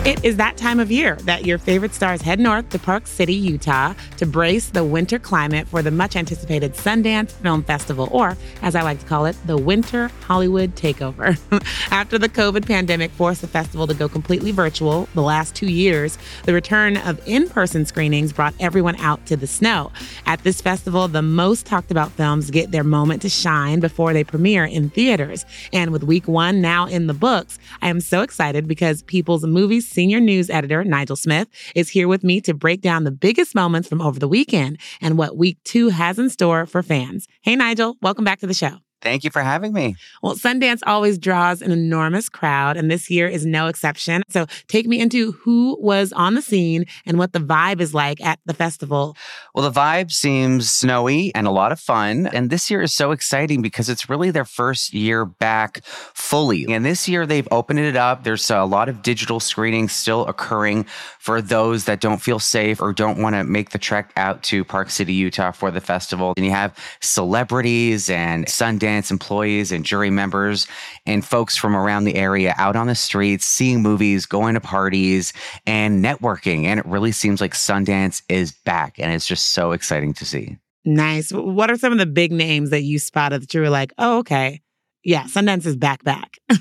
It 0.07 0.25
is 0.25 0.37
that 0.37 0.57
time 0.57 0.79
of 0.79 0.93
year 0.93 1.17
that 1.23 1.47
your 1.47 1.59
favorite 1.59 1.93
stars 1.93 2.23
head 2.23 2.39
north 2.39 2.69
to 2.69 2.79
Park 2.79 3.09
City, 3.09 3.35
Utah 3.35 3.93
to 4.19 4.25
brace 4.25 4.69
the 4.71 4.85
winter 4.85 5.19
climate 5.19 5.67
for 5.67 5.83
the 5.83 5.91
much 5.91 6.15
anticipated 6.15 6.75
Sundance 6.75 7.33
Film 7.33 7.65
Festival, 7.65 8.09
or 8.13 8.37
as 8.63 8.77
I 8.77 8.83
like 8.83 9.01
to 9.01 9.07
call 9.07 9.27
it, 9.27 9.37
the 9.47 9.59
Winter 9.59 10.09
Hollywood 10.23 10.77
Takeover. 10.77 11.37
After 11.91 12.19
the 12.19 12.29
COVID 12.29 12.69
pandemic 12.69 13.11
forced 13.11 13.41
the 13.41 13.49
festival 13.49 13.89
to 13.89 13.95
go 13.95 14.09
completely 14.09 14.53
virtual 14.53 15.09
the 15.15 15.23
last 15.23 15.57
two 15.57 15.67
years, 15.67 16.19
the 16.45 16.55
return 16.55 16.99
of 16.99 17.21
in 17.27 17.49
person 17.49 17.85
screenings 17.85 18.33
brought 18.33 18.55
everyone 18.61 18.95
out 19.01 19.27
to 19.27 19.37
the 19.37 19.49
snow. 19.49 19.91
At 20.25 20.45
this 20.45 20.61
festival, 20.61 21.09
the 21.09 21.21
most 21.21 21.67
talked 21.67 21.91
about 21.91 22.13
films 22.13 22.53
get 22.53 22.71
their 22.71 22.85
moment 22.85 23.23
to 23.23 23.29
shine 23.29 23.81
before 23.81 24.13
they 24.13 24.23
premiere 24.23 24.67
in 24.67 24.89
theaters. 24.89 25.45
And 25.73 25.91
with 25.91 26.05
week 26.05 26.29
one 26.29 26.61
now 26.61 26.87
in 26.87 27.09
the 27.09 27.15
books, 27.15 27.59
I 27.83 27.89
am 27.89 28.01
so 28.01 28.23
excited 28.23 28.69
because 28.69 29.03
People's 29.03 29.45
Movies 29.45 29.96
senior 29.97 30.21
news 30.21 30.51
editor, 30.51 30.85
Nigel 30.85 31.17
Smith, 31.17 31.49
is 31.75 31.89
here 31.89 32.07
with 32.07 32.23
me 32.23 32.43
to 32.43 32.53
break 32.53 32.83
down 32.83 33.05
the 33.05 33.11
biggest 33.11 33.55
moments 33.55 33.89
from 33.89 34.03
over 34.03 34.19
the 34.19 34.29
weekend 34.29 34.79
and 35.01 35.17
what 35.17 35.39
week 35.39 35.57
two 35.65 35.89
has 35.89 36.19
in 36.19 36.29
store 36.29 36.67
for 36.67 36.83
fans. 36.83 37.27
Hey, 37.41 37.57
Nigel, 37.57 37.97
welcome 38.03 38.23
back 38.23 38.41
to 38.41 38.47
the 38.47 38.53
show. 38.53 38.86
Thank 39.03 39.25
you 39.25 39.31
for 39.31 39.43
having 39.43 39.73
me. 39.73 39.95
Well, 40.23 40.35
Sundance 40.35 40.81
always 40.87 41.19
draws 41.19 41.61
an 41.61 41.71
enormous 41.71 42.29
crowd, 42.29 42.77
and 42.77 42.91
this 42.91 43.11
year 43.11 43.29
is 43.29 43.45
no 43.45 43.67
exception. 43.67 44.23
So 44.31 44.47
take 44.69 44.87
me 44.87 45.01
into 45.01 45.33
who 45.33 45.77
was 45.81 46.13
on 46.13 46.35
the 46.35 46.43
scene 46.43 46.87
and 47.05 47.19
what 47.19 47.33
the 47.33 47.39
vibe 47.39 47.81
is 47.81 47.93
like 47.93 48.21
at 48.25 48.39
the 48.47 48.55
festival. 48.55 49.15
Well, 49.55 49.71
the 49.71 49.79
vibe 49.79 50.11
seems 50.11 50.73
snowy 50.73 51.35
and 51.35 51.47
a 51.47 51.51
lot 51.51 51.73
of 51.73 51.79
fun. 51.79 52.27
And 52.27 52.49
this 52.49 52.71
year 52.71 52.81
is 52.81 52.95
so 52.95 53.11
exciting 53.11 53.61
because 53.61 53.89
it's 53.89 54.09
really 54.09 54.31
their 54.31 54.45
first 54.45 54.95
year 54.95 55.25
back 55.25 55.85
fully. 55.85 56.67
And 56.69 56.85
this 56.85 57.07
year 57.07 57.27
they've 57.27 57.49
opened 57.51 57.81
it 57.81 57.97
up. 57.97 58.25
There's 58.25 58.51
a 58.51 58.65
lot 58.65 58.89
of 58.89 59.03
digital 59.03 59.41
screenings 59.41 59.93
still 59.93 60.27
occurring 60.27 60.87
for 61.21 61.43
those 61.43 61.85
that 61.85 62.01
don't 62.01 62.23
feel 62.23 62.39
safe 62.39 62.81
or 62.81 62.93
don't 62.93 63.21
want 63.21 63.37
to 63.37 63.45
make 63.45 63.71
the 63.71 63.79
trek 63.79 64.13
out 64.17 64.43
to 64.45 64.65
Park 64.65 64.91
City, 64.91 65.13
Utah 65.13 65.53
for 65.53 65.71
the 65.71 65.81
festival. 65.81 66.33
And 66.37 66.47
you 66.47 66.53
have 66.53 66.77
celebrities 67.01 68.09
and 68.09 68.47
Sundance 68.47 68.86
employees 68.87 69.73
and 69.73 69.85
jury 69.85 70.11
members 70.11 70.67
and 71.07 71.25
folks 71.25 71.57
from 71.57 71.77
around 71.77 72.05
the 72.05 72.15
area 72.15 72.55
out 72.57 72.77
on 72.77 72.87
the 72.87 72.95
streets, 72.95 73.45
seeing 73.45 73.83
movies, 73.83 74.27
going 74.27 74.55
to 74.55 74.61
parties, 74.61 75.33
and 75.67 76.05
networking. 76.05 76.65
And 76.65 76.81
it 76.81 76.87
really 76.87 77.13
seems 77.13 77.41
like 77.41 77.55
Sundance 77.55 78.23
is 78.29 78.53
back. 78.53 78.99
And 78.99 79.13
it's 79.13 79.27
just 79.27 79.49
so 79.49 79.73
exciting 79.73 80.15
to 80.15 80.25
see. 80.25 80.59
Nice. 80.85 81.33
What 81.33 81.71
are 81.71 81.77
some 81.77 81.93
of 81.93 81.99
the 81.99 82.07
big 82.07 82.33
names 82.33 82.71
that 82.71 82.83
you 82.83 82.99
spotted 82.99 83.43
that 83.43 83.53
you 83.53 83.61
were 83.61 83.71
like, 83.71 83.93
oh, 83.99 84.19
okay. 84.19 84.61
Yeah, 85.03 85.25
Sundance 85.25 85.67
is 85.67 85.77
back, 85.77 86.05
back. 86.05 86.39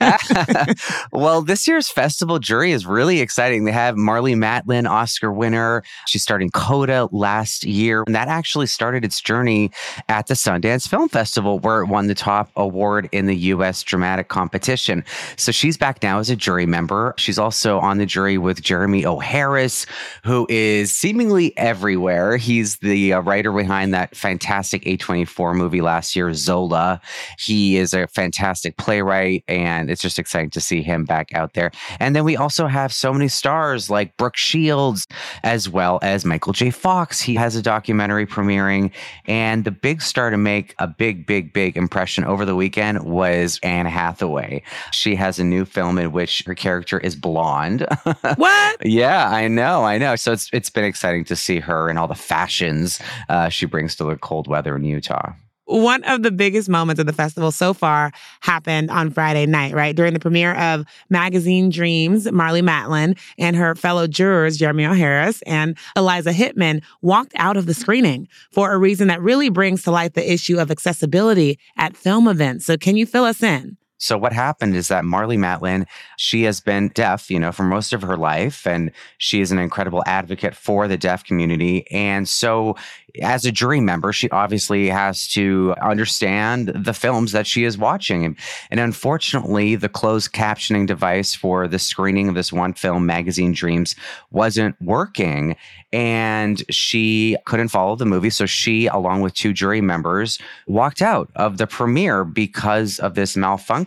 well, 1.12 1.42
this 1.42 1.66
year's 1.66 1.88
festival 1.88 2.38
jury 2.38 2.72
is 2.72 2.86
really 2.86 3.20
exciting. 3.20 3.64
They 3.64 3.72
have 3.72 3.96
Marlee 3.96 4.36
Matlin, 4.36 4.88
Oscar 4.88 5.32
winner. 5.32 5.82
She 6.06 6.18
starred 6.18 6.42
in 6.42 6.50
Coda 6.50 7.08
last 7.12 7.64
year. 7.64 8.04
And 8.06 8.14
that 8.14 8.28
actually 8.28 8.66
started 8.66 9.04
its 9.04 9.20
journey 9.20 9.70
at 10.08 10.26
the 10.26 10.34
Sundance 10.34 10.88
Film 10.88 11.08
Festival, 11.08 11.58
where 11.58 11.82
it 11.82 11.86
won 11.86 12.06
the 12.06 12.14
top 12.14 12.50
award 12.56 13.08
in 13.12 13.26
the 13.26 13.36
U.S. 13.36 13.82
dramatic 13.82 14.28
competition. 14.28 15.04
So 15.36 15.52
she's 15.52 15.76
back 15.76 16.02
now 16.02 16.18
as 16.18 16.30
a 16.30 16.36
jury 16.36 16.66
member. 16.66 17.14
She's 17.16 17.38
also 17.38 17.78
on 17.80 17.98
the 17.98 18.06
jury 18.06 18.38
with 18.38 18.62
Jeremy 18.62 19.04
O. 19.04 19.18
Harris, 19.18 19.86
who 20.24 20.46
is 20.48 20.92
seemingly 20.92 21.56
everywhere. 21.56 22.36
He's 22.36 22.78
the 22.78 23.14
uh, 23.14 23.20
writer 23.20 23.52
behind 23.52 23.94
that 23.94 24.16
fantastic 24.16 24.84
A24 24.84 25.54
movie 25.54 25.80
last 25.80 26.16
year, 26.16 26.32
Zola. 26.34 27.00
He 27.38 27.76
is 27.76 27.94
a 27.94 28.06
fantastic 28.08 28.76
playwright 28.76 29.44
and 29.48 29.73
and 29.80 29.90
it's 29.90 30.02
just 30.02 30.18
exciting 30.18 30.50
to 30.50 30.60
see 30.60 30.82
him 30.82 31.04
back 31.04 31.34
out 31.34 31.54
there. 31.54 31.70
And 32.00 32.14
then 32.14 32.24
we 32.24 32.36
also 32.36 32.66
have 32.66 32.92
so 32.92 33.12
many 33.12 33.28
stars 33.28 33.90
like 33.90 34.16
Brooke 34.16 34.36
Shields, 34.36 35.06
as 35.42 35.68
well 35.68 35.98
as 36.02 36.24
Michael 36.24 36.52
J. 36.52 36.70
Fox. 36.70 37.20
He 37.20 37.34
has 37.34 37.56
a 37.56 37.62
documentary 37.62 38.26
premiering, 38.26 38.90
and 39.26 39.64
the 39.64 39.70
big 39.70 40.02
star 40.02 40.30
to 40.30 40.36
make 40.36 40.74
a 40.78 40.86
big, 40.86 41.26
big, 41.26 41.52
big 41.52 41.76
impression 41.76 42.24
over 42.24 42.44
the 42.44 42.56
weekend 42.56 43.02
was 43.04 43.58
Anne 43.62 43.86
Hathaway. 43.86 44.62
She 44.92 45.14
has 45.16 45.38
a 45.38 45.44
new 45.44 45.64
film 45.64 45.98
in 45.98 46.12
which 46.12 46.42
her 46.46 46.54
character 46.54 46.98
is 46.98 47.16
blonde. 47.16 47.86
what? 48.36 48.86
yeah, 48.86 49.28
I 49.30 49.48
know, 49.48 49.84
I 49.84 49.98
know. 49.98 50.16
So 50.16 50.32
it's 50.32 50.48
it's 50.52 50.70
been 50.70 50.84
exciting 50.84 51.24
to 51.24 51.36
see 51.36 51.60
her 51.60 51.88
and 51.88 51.98
all 51.98 52.08
the 52.08 52.14
fashions 52.14 53.00
uh, 53.28 53.48
she 53.48 53.66
brings 53.66 53.96
to 53.96 54.04
the 54.04 54.16
cold 54.16 54.46
weather 54.46 54.76
in 54.76 54.84
Utah 54.84 55.32
one 55.66 56.04
of 56.04 56.22
the 56.22 56.30
biggest 56.30 56.68
moments 56.68 57.00
of 57.00 57.06
the 57.06 57.12
festival 57.12 57.50
so 57.50 57.72
far 57.74 58.12
happened 58.40 58.90
on 58.90 59.10
Friday 59.10 59.46
night, 59.46 59.74
right? 59.74 59.94
During 59.94 60.12
the 60.12 60.20
premiere 60.20 60.54
of 60.54 60.84
Magazine 61.10 61.70
Dreams, 61.70 62.26
Marlee 62.26 62.62
Matlin 62.62 63.18
and 63.38 63.56
her 63.56 63.74
fellow 63.74 64.06
jurors, 64.06 64.56
Jeremy 64.56 64.86
O. 64.86 64.92
Harris 64.92 65.42
and 65.42 65.76
Eliza 65.96 66.32
Hittman, 66.32 66.82
walked 67.02 67.32
out 67.36 67.56
of 67.56 67.66
the 67.66 67.74
screening 67.74 68.28
for 68.50 68.72
a 68.72 68.78
reason 68.78 69.08
that 69.08 69.20
really 69.20 69.48
brings 69.48 69.82
to 69.84 69.90
light 69.90 70.14
the 70.14 70.32
issue 70.32 70.58
of 70.58 70.70
accessibility 70.70 71.58
at 71.76 71.96
film 71.96 72.28
events. 72.28 72.66
So, 72.66 72.76
can 72.76 72.96
you 72.96 73.06
fill 73.06 73.24
us 73.24 73.42
in? 73.42 73.76
So 73.98 74.18
what 74.18 74.32
happened 74.32 74.74
is 74.74 74.88
that 74.88 75.04
Marlee 75.04 75.38
Matlin, 75.38 75.86
she 76.18 76.42
has 76.42 76.60
been 76.60 76.88
deaf, 76.88 77.30
you 77.30 77.38
know, 77.38 77.52
for 77.52 77.62
most 77.62 77.92
of 77.92 78.02
her 78.02 78.16
life, 78.16 78.66
and 78.66 78.90
she 79.18 79.40
is 79.40 79.52
an 79.52 79.58
incredible 79.58 80.02
advocate 80.06 80.54
for 80.54 80.88
the 80.88 80.98
deaf 80.98 81.24
community. 81.24 81.86
And 81.90 82.28
so 82.28 82.76
as 83.22 83.46
a 83.46 83.52
jury 83.52 83.80
member, 83.80 84.12
she 84.12 84.28
obviously 84.30 84.88
has 84.88 85.28
to 85.28 85.74
understand 85.80 86.72
the 86.74 86.92
films 86.92 87.30
that 87.30 87.46
she 87.46 87.62
is 87.62 87.78
watching. 87.78 88.36
And, 88.70 88.80
unfortunately, 88.80 89.76
the 89.76 89.88
closed 89.88 90.32
captioning 90.32 90.86
device 90.86 91.32
for 91.32 91.68
the 91.68 91.78
screening 91.78 92.28
of 92.28 92.34
this 92.34 92.52
one 92.52 92.74
film, 92.74 93.06
Magazine 93.06 93.52
Dreams, 93.52 93.94
wasn't 94.32 94.74
working. 94.82 95.56
And 95.92 96.60
she 96.70 97.36
couldn't 97.44 97.68
follow 97.68 97.94
the 97.94 98.04
movie. 98.04 98.30
So 98.30 98.46
she, 98.46 98.88
along 98.88 99.20
with 99.20 99.34
two 99.34 99.52
jury 99.52 99.80
members, 99.80 100.40
walked 100.66 101.00
out 101.00 101.30
of 101.36 101.58
the 101.58 101.68
premiere 101.68 102.24
because 102.24 102.98
of 102.98 103.14
this 103.14 103.36
malfunction. 103.36 103.83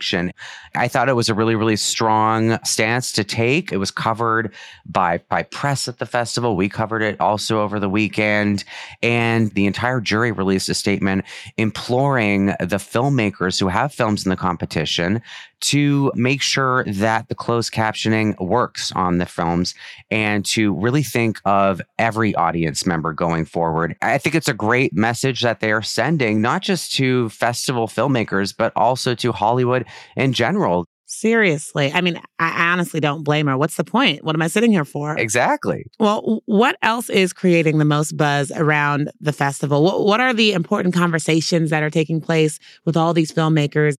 I 0.74 0.88
thought 0.88 1.08
it 1.08 1.14
was 1.14 1.28
a 1.28 1.34
really, 1.34 1.54
really 1.54 1.76
strong 1.76 2.58
stance 2.64 3.12
to 3.12 3.24
take. 3.24 3.72
It 3.72 3.78
was 3.78 3.90
covered 3.90 4.52
by, 4.86 5.18
by 5.28 5.42
press 5.44 5.88
at 5.88 5.98
the 5.98 6.06
festival. 6.06 6.56
We 6.56 6.68
covered 6.68 7.02
it 7.02 7.20
also 7.20 7.60
over 7.60 7.80
the 7.80 7.88
weekend. 7.88 8.64
And 9.02 9.50
the 9.52 9.66
entire 9.66 10.00
jury 10.00 10.32
released 10.32 10.68
a 10.68 10.74
statement 10.74 11.24
imploring 11.56 12.46
the 12.46 12.78
filmmakers 12.78 13.58
who 13.58 13.68
have 13.68 13.92
films 13.92 14.24
in 14.24 14.30
the 14.30 14.36
competition 14.36 15.22
to 15.60 16.12
make 16.14 16.42
sure 16.42 16.84
that 16.84 17.28
the 17.28 17.34
closed 17.34 17.72
captioning 17.72 18.38
works 18.40 18.92
on 18.92 19.18
the 19.18 19.26
films 19.26 19.74
and 20.10 20.44
to 20.46 20.74
really 20.74 21.02
think 21.02 21.40
of 21.44 21.80
every 21.98 22.34
audience 22.34 22.86
member 22.86 23.12
going 23.12 23.44
forward. 23.44 23.96
I 24.02 24.18
think 24.18 24.34
it's 24.34 24.48
a 24.48 24.54
great 24.54 24.92
message 24.92 25.42
that 25.42 25.60
they 25.60 25.72
are 25.72 25.82
sending, 25.82 26.40
not 26.40 26.62
just 26.62 26.92
to 26.94 27.28
festival 27.30 27.88
filmmakers, 27.88 28.54
but 28.56 28.72
also 28.76 29.14
to 29.16 29.32
Hollywood 29.32 29.84
in 30.16 30.32
general. 30.32 30.86
Seriously. 31.10 31.90
I 31.90 32.02
mean, 32.02 32.20
I 32.38 32.70
honestly 32.70 33.00
don't 33.00 33.24
blame 33.24 33.46
her. 33.46 33.56
What's 33.56 33.76
the 33.76 33.84
point? 33.84 34.24
What 34.24 34.36
am 34.36 34.42
I 34.42 34.46
sitting 34.46 34.70
here 34.70 34.84
for? 34.84 35.16
Exactly. 35.16 35.86
Well, 35.98 36.42
what 36.44 36.76
else 36.82 37.08
is 37.08 37.32
creating 37.32 37.78
the 37.78 37.86
most 37.86 38.14
buzz 38.14 38.52
around 38.54 39.10
the 39.18 39.32
festival? 39.32 39.82
What, 39.82 40.04
what 40.04 40.20
are 40.20 40.34
the 40.34 40.52
important 40.52 40.94
conversations 40.94 41.70
that 41.70 41.82
are 41.82 41.88
taking 41.88 42.20
place 42.20 42.58
with 42.84 42.94
all 42.94 43.14
these 43.14 43.32
filmmakers? 43.32 43.96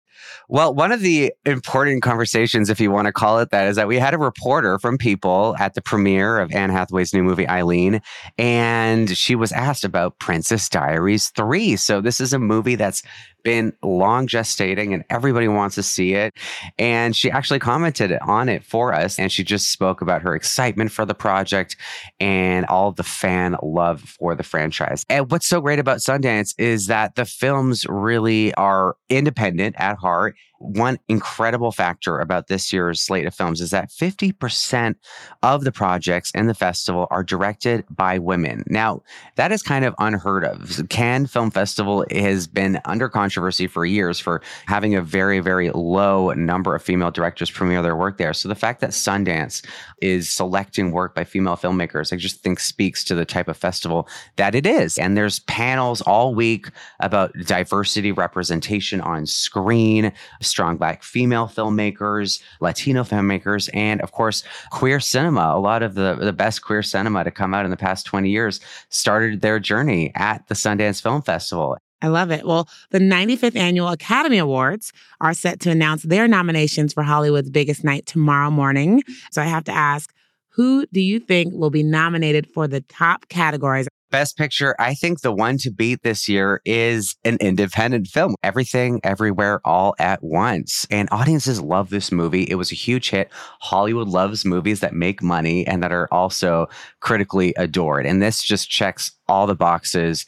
Well, 0.49 0.75
one 0.75 0.91
of 0.91 1.01
the 1.01 1.33
important 1.47 2.03
conversations, 2.03 2.69
if 2.69 2.79
you 2.79 2.91
want 2.91 3.07
to 3.07 3.11
call 3.11 3.39
it 3.39 3.49
that, 3.49 3.67
is 3.67 3.75
that 3.75 3.87
we 3.87 3.97
had 3.97 4.13
a 4.13 4.19
reporter 4.19 4.77
from 4.77 4.99
People 4.99 5.55
at 5.59 5.73
the 5.73 5.81
premiere 5.81 6.39
of 6.39 6.51
Anne 6.53 6.69
Hathaway's 6.69 7.13
new 7.13 7.23
movie, 7.23 7.47
Eileen, 7.47 8.01
and 8.37 9.17
she 9.17 9.33
was 9.33 9.51
asked 9.51 9.83
about 9.83 10.19
Princess 10.19 10.69
Diaries 10.69 11.29
3. 11.29 11.75
So, 11.75 12.01
this 12.01 12.19
is 12.19 12.33
a 12.33 12.39
movie 12.39 12.75
that's 12.75 13.01
been 13.43 13.73
long 13.83 14.27
gestating 14.27 14.93
and 14.93 15.03
everybody 15.09 15.47
wants 15.47 15.75
to 15.75 15.83
see 15.83 16.13
it. 16.13 16.33
And 16.77 17.15
she 17.15 17.31
actually 17.31 17.59
commented 17.59 18.11
on 18.21 18.49
it 18.49 18.63
for 18.63 18.93
us. 18.93 19.19
And 19.19 19.31
she 19.31 19.43
just 19.43 19.71
spoke 19.71 20.01
about 20.01 20.21
her 20.21 20.35
excitement 20.35 20.91
for 20.91 21.05
the 21.05 21.13
project 21.13 21.75
and 22.19 22.65
all 22.65 22.91
the 22.91 23.03
fan 23.03 23.55
love 23.61 24.01
for 24.01 24.35
the 24.35 24.43
franchise. 24.43 25.05
And 25.09 25.31
what's 25.31 25.47
so 25.47 25.61
great 25.61 25.79
about 25.79 25.99
Sundance 25.99 26.53
is 26.57 26.87
that 26.87 27.15
the 27.15 27.25
films 27.25 27.85
really 27.87 28.53
are 28.55 28.95
independent 29.09 29.75
at 29.77 29.97
heart 29.97 30.35
one 30.59 30.99
incredible 31.07 31.71
factor 31.71 32.19
about 32.19 32.47
this 32.47 32.71
year's 32.71 33.01
slate 33.01 33.25
of 33.25 33.33
films 33.33 33.61
is 33.61 33.71
that 33.71 33.89
50% 33.89 34.95
of 35.41 35.63
the 35.63 35.71
projects 35.71 36.31
in 36.31 36.47
the 36.47 36.53
festival 36.53 37.07
are 37.09 37.23
directed 37.23 37.85
by 37.89 38.19
women. 38.19 38.63
Now, 38.67 39.01
that 39.35 39.51
is 39.51 39.63
kind 39.63 39.85
of 39.85 39.95
unheard 39.99 40.43
of. 40.43 40.81
Cannes 40.89 41.27
Film 41.27 41.49
Festival 41.49 42.05
has 42.11 42.45
been 42.47 42.79
under 42.85 43.07
controversy 43.09 43.67
for 43.67 43.85
years 43.85 44.19
for 44.19 44.41
having 44.65 44.95
a 44.95 45.01
very, 45.01 45.39
very 45.39 45.71
low 45.71 46.31
number 46.33 46.75
of 46.75 46.83
female 46.83 47.11
directors 47.11 47.49
premiere 47.49 47.81
their 47.81 47.95
work 47.95 48.17
there. 48.17 48.33
So 48.33 48.49
the 48.49 48.55
fact 48.55 48.81
that 48.81 48.91
Sundance 48.91 49.65
is 50.01 50.29
selecting 50.29 50.91
work 50.91 51.15
by 51.15 51.23
female 51.23 51.55
filmmakers, 51.55 52.11
I 52.11 52.17
just 52.17 52.41
think 52.41 52.59
speaks 52.59 53.03
to 53.05 53.15
the 53.15 53.25
type 53.25 53.47
of 53.47 53.57
festival 53.57 54.07
that 54.35 54.55
it 54.55 54.65
is. 54.65 54.97
And 54.97 55.15
there's 55.15 55.39
panels 55.41 56.01
all 56.01 56.35
week 56.35 56.67
about 56.99 57.31
diversity 57.45 58.11
representation 58.11 58.99
on 59.01 59.25
screen 59.25 60.11
strong 60.49 60.77
black 60.77 61.03
female 61.03 61.47
filmmakers, 61.47 62.41
Latino 62.59 63.03
filmmakers, 63.03 63.69
and 63.73 64.01
of 64.01 64.11
course, 64.11 64.43
queer 64.71 64.99
cinema. 64.99 65.53
A 65.55 65.59
lot 65.59 65.83
of 65.83 65.95
the, 65.95 66.15
the 66.15 66.33
best 66.33 66.61
queer 66.61 66.83
cinema 66.83 67.23
to 67.23 67.31
come 67.31 67.53
out 67.53 67.65
in 67.65 67.71
the 67.71 67.77
past 67.77 68.05
20 68.05 68.29
years 68.29 68.59
started 68.89 69.41
their 69.41 69.59
journey 69.59 70.11
at 70.15 70.47
the 70.47 70.55
Sundance 70.55 71.01
Film 71.01 71.21
Festival. 71.21 71.77
I 72.01 72.07
love 72.07 72.31
it. 72.31 72.45
Well, 72.45 72.69
the 72.91 72.99
95th 72.99 73.57
Annual 73.57 73.89
Academy 73.89 74.37
Awards 74.37 74.93
are 75.19 75.33
set 75.33 75.59
to 75.61 75.71
announce 75.71 76.03
their 76.03 76.27
nominations 76.27 76.93
for 76.93 77.03
Hollywood's 77.03 77.49
biggest 77.49 77.83
night 77.83 78.05
tomorrow 78.05 78.49
morning. 78.49 79.03
So 79.31 79.41
I 79.41 79.45
have 79.45 79.65
to 79.65 79.73
ask, 79.73 80.13
who 80.49 80.85
do 80.93 81.01
you 81.01 81.19
think 81.19 81.53
will 81.53 81.69
be 81.69 81.83
nominated 81.83 82.47
for 82.47 82.67
the 82.67 82.81
top 82.81 83.27
categories? 83.27 83.87
Best 84.11 84.37
Picture, 84.37 84.75
I 84.79 84.93
think 84.93 85.21
the 85.21 85.31
one 85.31 85.57
to 85.59 85.71
beat 85.71 86.01
this 86.03 86.27
year 86.27 86.61
is 86.65 87.15
an 87.23 87.37
independent 87.39 88.07
film. 88.07 88.35
Everything, 88.43 88.99
Everywhere, 89.03 89.61
All 89.65 89.95
at 89.99 90.23
Once. 90.23 90.87
And 90.89 91.07
audiences 91.11 91.61
love 91.61 91.89
this 91.89 92.11
movie. 92.11 92.43
It 92.43 92.55
was 92.55 92.71
a 92.71 92.75
huge 92.75 93.09
hit. 93.09 93.29
Hollywood 93.61 94.07
loves 94.07 94.45
movies 94.45 94.79
that 94.79 94.93
make 94.93 95.21
money 95.21 95.65
and 95.67 95.83
that 95.83 95.91
are 95.91 96.07
also 96.11 96.67
critically 96.99 97.53
adored. 97.57 98.05
And 98.05 98.21
this 98.21 98.43
just 98.43 98.69
checks 98.69 99.11
all 99.27 99.47
the 99.47 99.55
boxes 99.55 100.25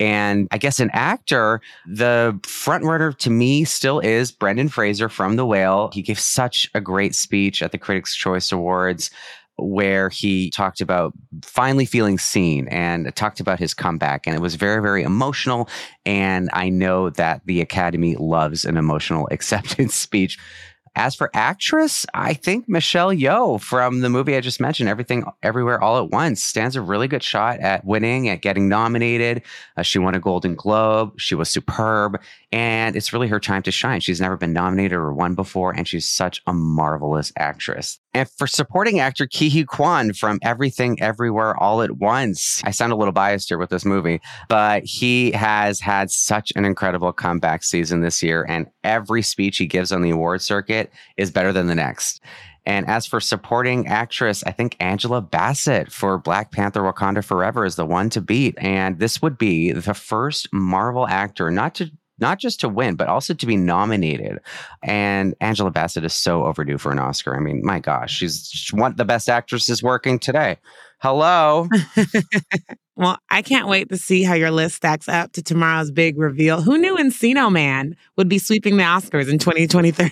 And 0.00 0.46
I 0.52 0.58
guess 0.58 0.78
an 0.78 0.90
actor, 0.92 1.60
the 1.86 2.38
front 2.44 2.84
runner 2.84 3.12
to 3.12 3.30
me 3.30 3.64
still 3.64 3.98
is 4.00 4.30
Brendan 4.30 4.68
Fraser 4.68 5.08
from 5.08 5.36
The 5.36 5.46
Whale. 5.46 5.90
He 5.92 6.02
gave 6.02 6.20
such 6.20 6.70
a 6.74 6.80
great 6.80 7.14
speech 7.14 7.62
at 7.62 7.72
the 7.72 7.78
Critics' 7.78 8.14
Choice 8.14 8.52
Awards 8.52 9.10
where 9.58 10.08
he 10.08 10.50
talked 10.50 10.80
about 10.80 11.12
finally 11.42 11.84
feeling 11.84 12.18
seen 12.18 12.68
and 12.68 13.14
talked 13.16 13.40
about 13.40 13.58
his 13.58 13.74
comeback. 13.74 14.26
And 14.26 14.36
it 14.36 14.40
was 14.40 14.54
very, 14.54 14.80
very 14.80 15.02
emotional. 15.02 15.68
And 16.06 16.48
I 16.52 16.68
know 16.68 17.10
that 17.10 17.42
the 17.44 17.60
Academy 17.60 18.16
loves 18.16 18.64
an 18.64 18.76
emotional 18.76 19.28
acceptance 19.32 19.94
speech. 19.94 20.38
As 20.98 21.14
for 21.14 21.30
actress, 21.32 22.04
I 22.12 22.34
think 22.34 22.68
Michelle 22.68 23.10
Yeoh 23.10 23.60
from 23.60 24.00
the 24.00 24.08
movie 24.08 24.34
I 24.34 24.40
just 24.40 24.60
mentioned, 24.60 24.88
Everything 24.88 25.24
Everywhere 25.44 25.80
All 25.80 26.02
at 26.02 26.10
Once, 26.10 26.42
stands 26.42 26.74
a 26.74 26.82
really 26.82 27.06
good 27.06 27.22
shot 27.22 27.60
at 27.60 27.84
winning, 27.84 28.28
at 28.28 28.42
getting 28.42 28.68
nominated. 28.68 29.42
Uh, 29.76 29.82
she 29.82 30.00
won 30.00 30.16
a 30.16 30.18
Golden 30.18 30.56
Globe. 30.56 31.12
She 31.16 31.36
was 31.36 31.48
superb. 31.48 32.20
And 32.50 32.96
it's 32.96 33.12
really 33.12 33.28
her 33.28 33.38
time 33.38 33.62
to 33.62 33.70
shine. 33.70 34.00
She's 34.00 34.20
never 34.20 34.36
been 34.36 34.52
nominated 34.52 34.94
or 34.94 35.12
won 35.12 35.36
before, 35.36 35.72
and 35.72 35.86
she's 35.86 36.08
such 36.08 36.42
a 36.48 36.52
marvelous 36.52 37.32
actress. 37.36 38.00
And 38.14 38.28
for 38.38 38.46
supporting 38.46 39.00
actor 39.00 39.28
Huy 39.30 39.64
Quan 39.64 40.12
from 40.12 40.38
Everything 40.42 41.00
Everywhere 41.00 41.56
All 41.56 41.82
at 41.82 41.98
Once, 41.98 42.62
I 42.64 42.70
sound 42.70 42.92
a 42.92 42.96
little 42.96 43.12
biased 43.12 43.48
here 43.48 43.58
with 43.58 43.70
this 43.70 43.84
movie, 43.84 44.20
but 44.48 44.82
he 44.84 45.30
has 45.32 45.80
had 45.80 46.10
such 46.10 46.52
an 46.56 46.64
incredible 46.64 47.12
comeback 47.12 47.62
season 47.62 48.00
this 48.00 48.22
year, 48.22 48.46
and 48.48 48.66
every 48.82 49.22
speech 49.22 49.58
he 49.58 49.66
gives 49.66 49.92
on 49.92 50.02
the 50.02 50.10
award 50.10 50.42
circuit 50.42 50.90
is 51.16 51.30
better 51.30 51.52
than 51.52 51.66
the 51.66 51.74
next. 51.74 52.22
And 52.68 52.86
as 52.86 53.06
for 53.06 53.18
supporting 53.18 53.86
actress, 53.86 54.44
I 54.44 54.52
think 54.52 54.76
Angela 54.78 55.22
Bassett 55.22 55.90
for 55.90 56.18
Black 56.18 56.52
Panther 56.52 56.82
Wakanda 56.82 57.24
Forever 57.24 57.64
is 57.64 57.76
the 57.76 57.86
one 57.86 58.10
to 58.10 58.20
beat. 58.20 58.58
And 58.58 58.98
this 58.98 59.22
would 59.22 59.38
be 59.38 59.72
the 59.72 59.94
first 59.94 60.52
Marvel 60.52 61.08
actor 61.08 61.50
not 61.50 61.74
to 61.76 61.90
not 62.18 62.38
just 62.38 62.60
to 62.60 62.68
win, 62.68 62.94
but 62.94 63.08
also 63.08 63.34
to 63.34 63.46
be 63.46 63.56
nominated. 63.56 64.38
And 64.82 65.34
Angela 65.40 65.70
Bassett 65.70 66.04
is 66.04 66.14
so 66.14 66.44
overdue 66.44 66.78
for 66.78 66.92
an 66.92 66.98
Oscar. 66.98 67.36
I 67.36 67.40
mean, 67.40 67.62
my 67.64 67.80
gosh, 67.80 68.14
she's 68.16 68.68
one 68.72 68.92
of 68.92 68.96
the 68.96 69.04
best 69.04 69.28
actresses 69.28 69.82
working 69.82 70.18
today. 70.18 70.58
Hello. 71.00 71.68
well, 72.96 73.18
I 73.30 73.42
can't 73.42 73.68
wait 73.68 73.88
to 73.90 73.96
see 73.96 74.24
how 74.24 74.34
your 74.34 74.50
list 74.50 74.74
stacks 74.74 75.08
up 75.08 75.30
to 75.32 75.42
tomorrow's 75.42 75.92
big 75.92 76.18
reveal. 76.18 76.60
Who 76.60 76.76
knew 76.76 76.96
Encino 76.96 77.52
Man 77.52 77.96
would 78.16 78.28
be 78.28 78.38
sweeping 78.38 78.76
the 78.76 78.82
Oscars 78.82 79.30
in 79.30 79.38
2023? 79.38 80.10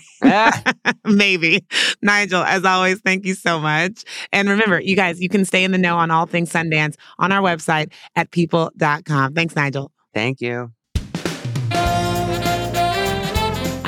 Maybe. 1.04 1.64
Nigel, 2.02 2.42
as 2.44 2.64
always, 2.64 3.00
thank 3.00 3.26
you 3.26 3.34
so 3.34 3.58
much. 3.58 4.04
And 4.32 4.48
remember, 4.48 4.80
you 4.80 4.94
guys, 4.94 5.20
you 5.20 5.28
can 5.28 5.44
stay 5.44 5.64
in 5.64 5.72
the 5.72 5.78
know 5.78 5.96
on 5.96 6.12
all 6.12 6.26
things 6.26 6.52
Sundance 6.52 6.94
on 7.18 7.32
our 7.32 7.42
website 7.42 7.92
at 8.14 8.30
people.com. 8.30 9.34
Thanks, 9.34 9.56
Nigel. 9.56 9.90
Thank 10.14 10.40
you. 10.40 10.70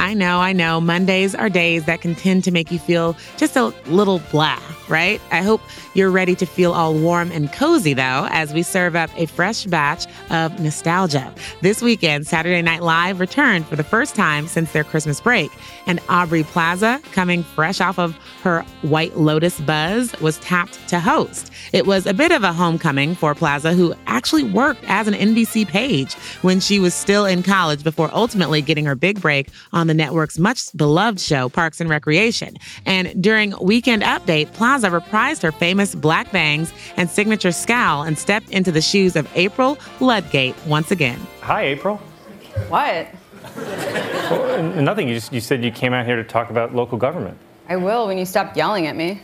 I 0.08 0.14
know, 0.14 0.40
I 0.40 0.54
know. 0.54 0.80
Mondays 0.80 1.34
are 1.34 1.50
days 1.50 1.84
that 1.84 2.00
can 2.00 2.14
tend 2.14 2.42
to 2.44 2.50
make 2.50 2.72
you 2.72 2.78
feel 2.78 3.14
just 3.36 3.56
a 3.56 3.74
little 3.88 4.20
blah, 4.30 4.58
right? 4.88 5.20
I 5.30 5.42
hope 5.42 5.60
you're 5.92 6.10
ready 6.10 6.34
to 6.36 6.46
feel 6.46 6.72
all 6.72 6.94
warm 6.94 7.30
and 7.30 7.52
cozy, 7.52 7.92
though, 7.92 8.26
as 8.30 8.54
we 8.54 8.62
serve 8.62 8.96
up 8.96 9.10
a 9.16 9.26
fresh 9.26 9.66
batch 9.66 10.06
of 10.30 10.58
nostalgia. 10.60 11.30
This 11.60 11.82
weekend, 11.82 12.26
Saturday 12.26 12.62
Night 12.62 12.82
Live 12.82 13.20
returned 13.20 13.66
for 13.66 13.76
the 13.76 13.84
first 13.84 14.14
time 14.14 14.46
since 14.46 14.72
their 14.72 14.82
Christmas 14.82 15.20
break, 15.20 15.50
and 15.86 16.00
Aubrey 16.08 16.42
Plaza, 16.42 17.02
coming 17.12 17.42
fresh 17.42 17.78
off 17.78 17.98
of 17.98 18.16
her 18.42 18.62
White 18.80 19.18
Lotus 19.18 19.60
buzz, 19.60 20.18
was 20.22 20.38
tapped 20.38 20.88
to 20.88 21.00
host. 21.00 21.52
It 21.74 21.86
was 21.86 22.06
a 22.06 22.14
bit 22.14 22.32
of 22.32 22.44
a 22.44 22.54
homecoming 22.54 23.14
for 23.14 23.34
Plaza, 23.34 23.74
who 23.74 23.94
actually 24.06 24.44
worked 24.44 24.84
as 24.88 25.06
an 25.06 25.12
NBC 25.12 25.68
page 25.68 26.14
when 26.40 26.60
she 26.60 26.80
was 26.80 26.94
still 26.94 27.26
in 27.26 27.42
college 27.42 27.84
before 27.84 28.08
ultimately 28.14 28.62
getting 28.62 28.86
her 28.86 28.94
big 28.94 29.20
break 29.20 29.48
on 29.74 29.86
the 29.86 29.97
network's 29.98 30.38
much 30.38 30.74
beloved 30.74 31.20
show, 31.20 31.50
Parks 31.50 31.80
and 31.82 31.90
Recreation. 31.90 32.56
And 32.86 33.22
during 33.22 33.52
Weekend 33.60 34.02
Update, 34.02 34.50
Plaza 34.54 34.88
reprised 34.88 35.42
her 35.42 35.52
famous 35.52 35.94
black 35.94 36.32
bangs 36.32 36.72
and 36.96 37.10
signature 37.10 37.52
scowl 37.52 38.04
and 38.04 38.18
stepped 38.18 38.48
into 38.48 38.72
the 38.72 38.80
shoes 38.80 39.14
of 39.16 39.28
April 39.34 39.76
Ludgate 40.00 40.54
once 40.66 40.90
again. 40.90 41.20
Hi, 41.42 41.64
April. 41.64 41.96
What? 42.68 43.08
Well, 43.56 44.62
nothing. 44.80 45.08
You 45.08 45.14
just 45.14 45.32
you 45.32 45.40
said 45.40 45.64
you 45.64 45.70
came 45.70 45.92
out 45.92 46.06
here 46.06 46.16
to 46.16 46.24
talk 46.24 46.48
about 46.50 46.74
local 46.74 46.96
government. 46.96 47.36
I 47.68 47.76
will 47.76 48.06
when 48.06 48.16
you 48.16 48.24
stop 48.24 48.56
yelling 48.56 48.86
at 48.86 48.96
me. 48.96 49.20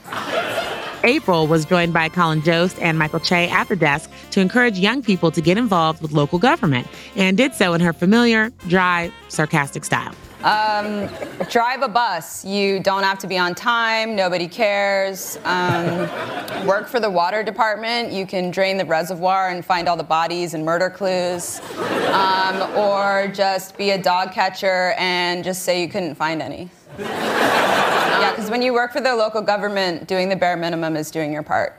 April 1.05 1.47
was 1.47 1.67
joined 1.67 1.93
by 1.93 2.09
Colin 2.09 2.43
Jost 2.43 2.79
and 2.81 2.99
Michael 2.99 3.21
Che 3.21 3.49
at 3.51 3.69
the 3.69 3.77
desk 3.77 4.11
to 4.31 4.41
encourage 4.41 4.79
young 4.79 5.03
people 5.03 5.31
to 5.31 5.41
get 5.43 5.59
involved 5.59 6.01
with 6.01 6.13
local 6.13 6.39
government 6.39 6.87
and 7.15 7.37
did 7.37 7.55
so 7.55 7.75
in 7.75 7.81
her 7.83 7.93
familiar, 7.93 8.51
dry, 8.69 9.13
sarcastic 9.29 9.85
style. 9.85 10.15
Um, 10.45 11.09
drive 11.49 11.81
a 11.81 11.89
bus. 11.89 12.45
You 12.45 12.79
don't 12.79 13.03
have 13.03 13.19
to 13.21 13.27
be 13.27 13.39
on 13.39 13.55
time. 13.55 14.15
Nobody 14.15 14.47
cares. 14.47 15.39
Um, 15.45 16.01
work 16.67 16.87
for 16.87 17.01
the 17.01 17.09
water 17.09 17.43
department. 17.43 18.13
You 18.13 18.27
can 18.27 18.51
drain 18.51 18.77
the 18.77 18.85
reservoir 18.85 19.49
and 19.49 19.65
find 19.65 19.89
all 19.89 19.97
the 19.97 20.05
bodies 20.05 20.53
and 20.53 20.63
murder 20.63 20.91
clues. 20.91 21.61
Um, 22.13 22.61
or 22.77 23.29
just 23.35 23.79
be 23.79 23.93
a 23.93 24.03
dog 24.03 24.33
catcher 24.33 24.95
and 24.99 25.43
just 25.43 25.63
say 25.63 25.81
you 25.81 25.89
couldn't 25.89 26.15
find 26.15 26.43
any. 26.43 26.71
Yeah, 28.15 28.31
because 28.31 28.49
when 28.49 28.63
you 28.63 28.73
work 28.73 28.93
for 28.93 29.01
the 29.01 29.15
local 29.15 29.43
government, 29.43 30.07
doing 30.07 30.29
the 30.29 30.37
bare 30.37 30.57
minimum 30.57 30.97
is 30.97 31.11
doing 31.11 31.33
your 31.33 31.43
part. 31.43 31.75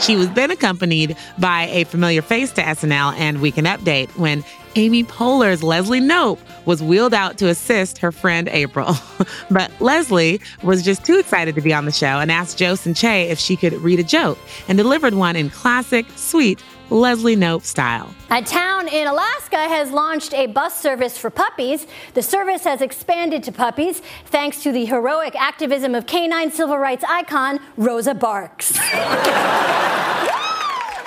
She 0.00 0.16
was 0.16 0.30
then 0.30 0.50
accompanied 0.50 1.16
by 1.38 1.68
a 1.70 1.84
familiar 1.84 2.22
face 2.22 2.50
to 2.52 2.62
SNL 2.62 3.14
and 3.16 3.40
Weekend 3.40 3.66
Update 3.66 4.08
when 4.16 4.44
Amy 4.76 5.04
Poehler's 5.04 5.62
Leslie 5.62 6.00
Knope 6.00 6.38
was 6.66 6.82
wheeled 6.82 7.14
out 7.14 7.38
to 7.38 7.48
assist 7.48 7.98
her 7.98 8.12
friend 8.12 8.48
April. 8.48 8.94
but 9.50 9.70
Leslie 9.80 10.40
was 10.62 10.82
just 10.82 11.04
too 11.04 11.18
excited 11.18 11.54
to 11.54 11.60
be 11.62 11.72
on 11.72 11.86
the 11.86 11.92
show 11.92 12.18
and 12.18 12.30
asked 12.30 12.58
Joe 12.58 12.76
and 12.84 12.94
Che 12.94 13.30
if 13.30 13.38
she 13.38 13.56
could 13.56 13.72
read 13.74 13.98
a 13.98 14.04
joke 14.04 14.38
and 14.68 14.76
delivered 14.76 15.14
one 15.14 15.34
in 15.34 15.48
classic, 15.48 16.04
sweet 16.16 16.62
Leslie 16.90 17.36
Knope 17.36 17.62
style. 17.62 18.14
A 18.30 18.42
town 18.42 18.86
in 18.88 19.06
Alaska 19.08 19.56
has 19.56 19.90
launched 19.90 20.34
a 20.34 20.46
bus 20.46 20.78
service 20.78 21.16
for 21.16 21.30
puppies. 21.30 21.86
The 22.14 22.22
service 22.22 22.64
has 22.64 22.82
expanded 22.82 23.42
to 23.44 23.52
puppies 23.52 24.00
thanks 24.26 24.62
to 24.62 24.72
the 24.72 24.84
heroic 24.84 25.34
activism 25.36 25.94
of 25.94 26.06
canine 26.06 26.50
civil 26.50 26.78
rights 26.78 27.04
icon 27.08 27.60
Rosa 27.76 28.14
Parks. 28.14 28.78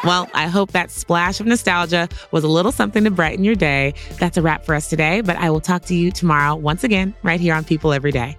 Well, 0.03 0.29
I 0.33 0.47
hope 0.47 0.71
that 0.71 0.91
splash 0.91 1.39
of 1.39 1.45
nostalgia 1.45 2.07
was 2.31 2.43
a 2.43 2.47
little 2.47 2.71
something 2.71 3.03
to 3.03 3.11
brighten 3.11 3.43
your 3.43 3.55
day. 3.55 3.93
That's 4.17 4.37
a 4.37 4.41
wrap 4.41 4.63
for 4.63 4.73
us 4.73 4.89
today, 4.89 5.21
but 5.21 5.35
I 5.35 5.49
will 5.49 5.59
talk 5.59 5.83
to 5.85 5.95
you 5.95 6.11
tomorrow 6.11 6.55
once 6.55 6.83
again, 6.83 7.13
right 7.21 7.39
here 7.39 7.53
on 7.53 7.65
People 7.65 7.91
Every 7.91 8.11
Day. 8.11 8.37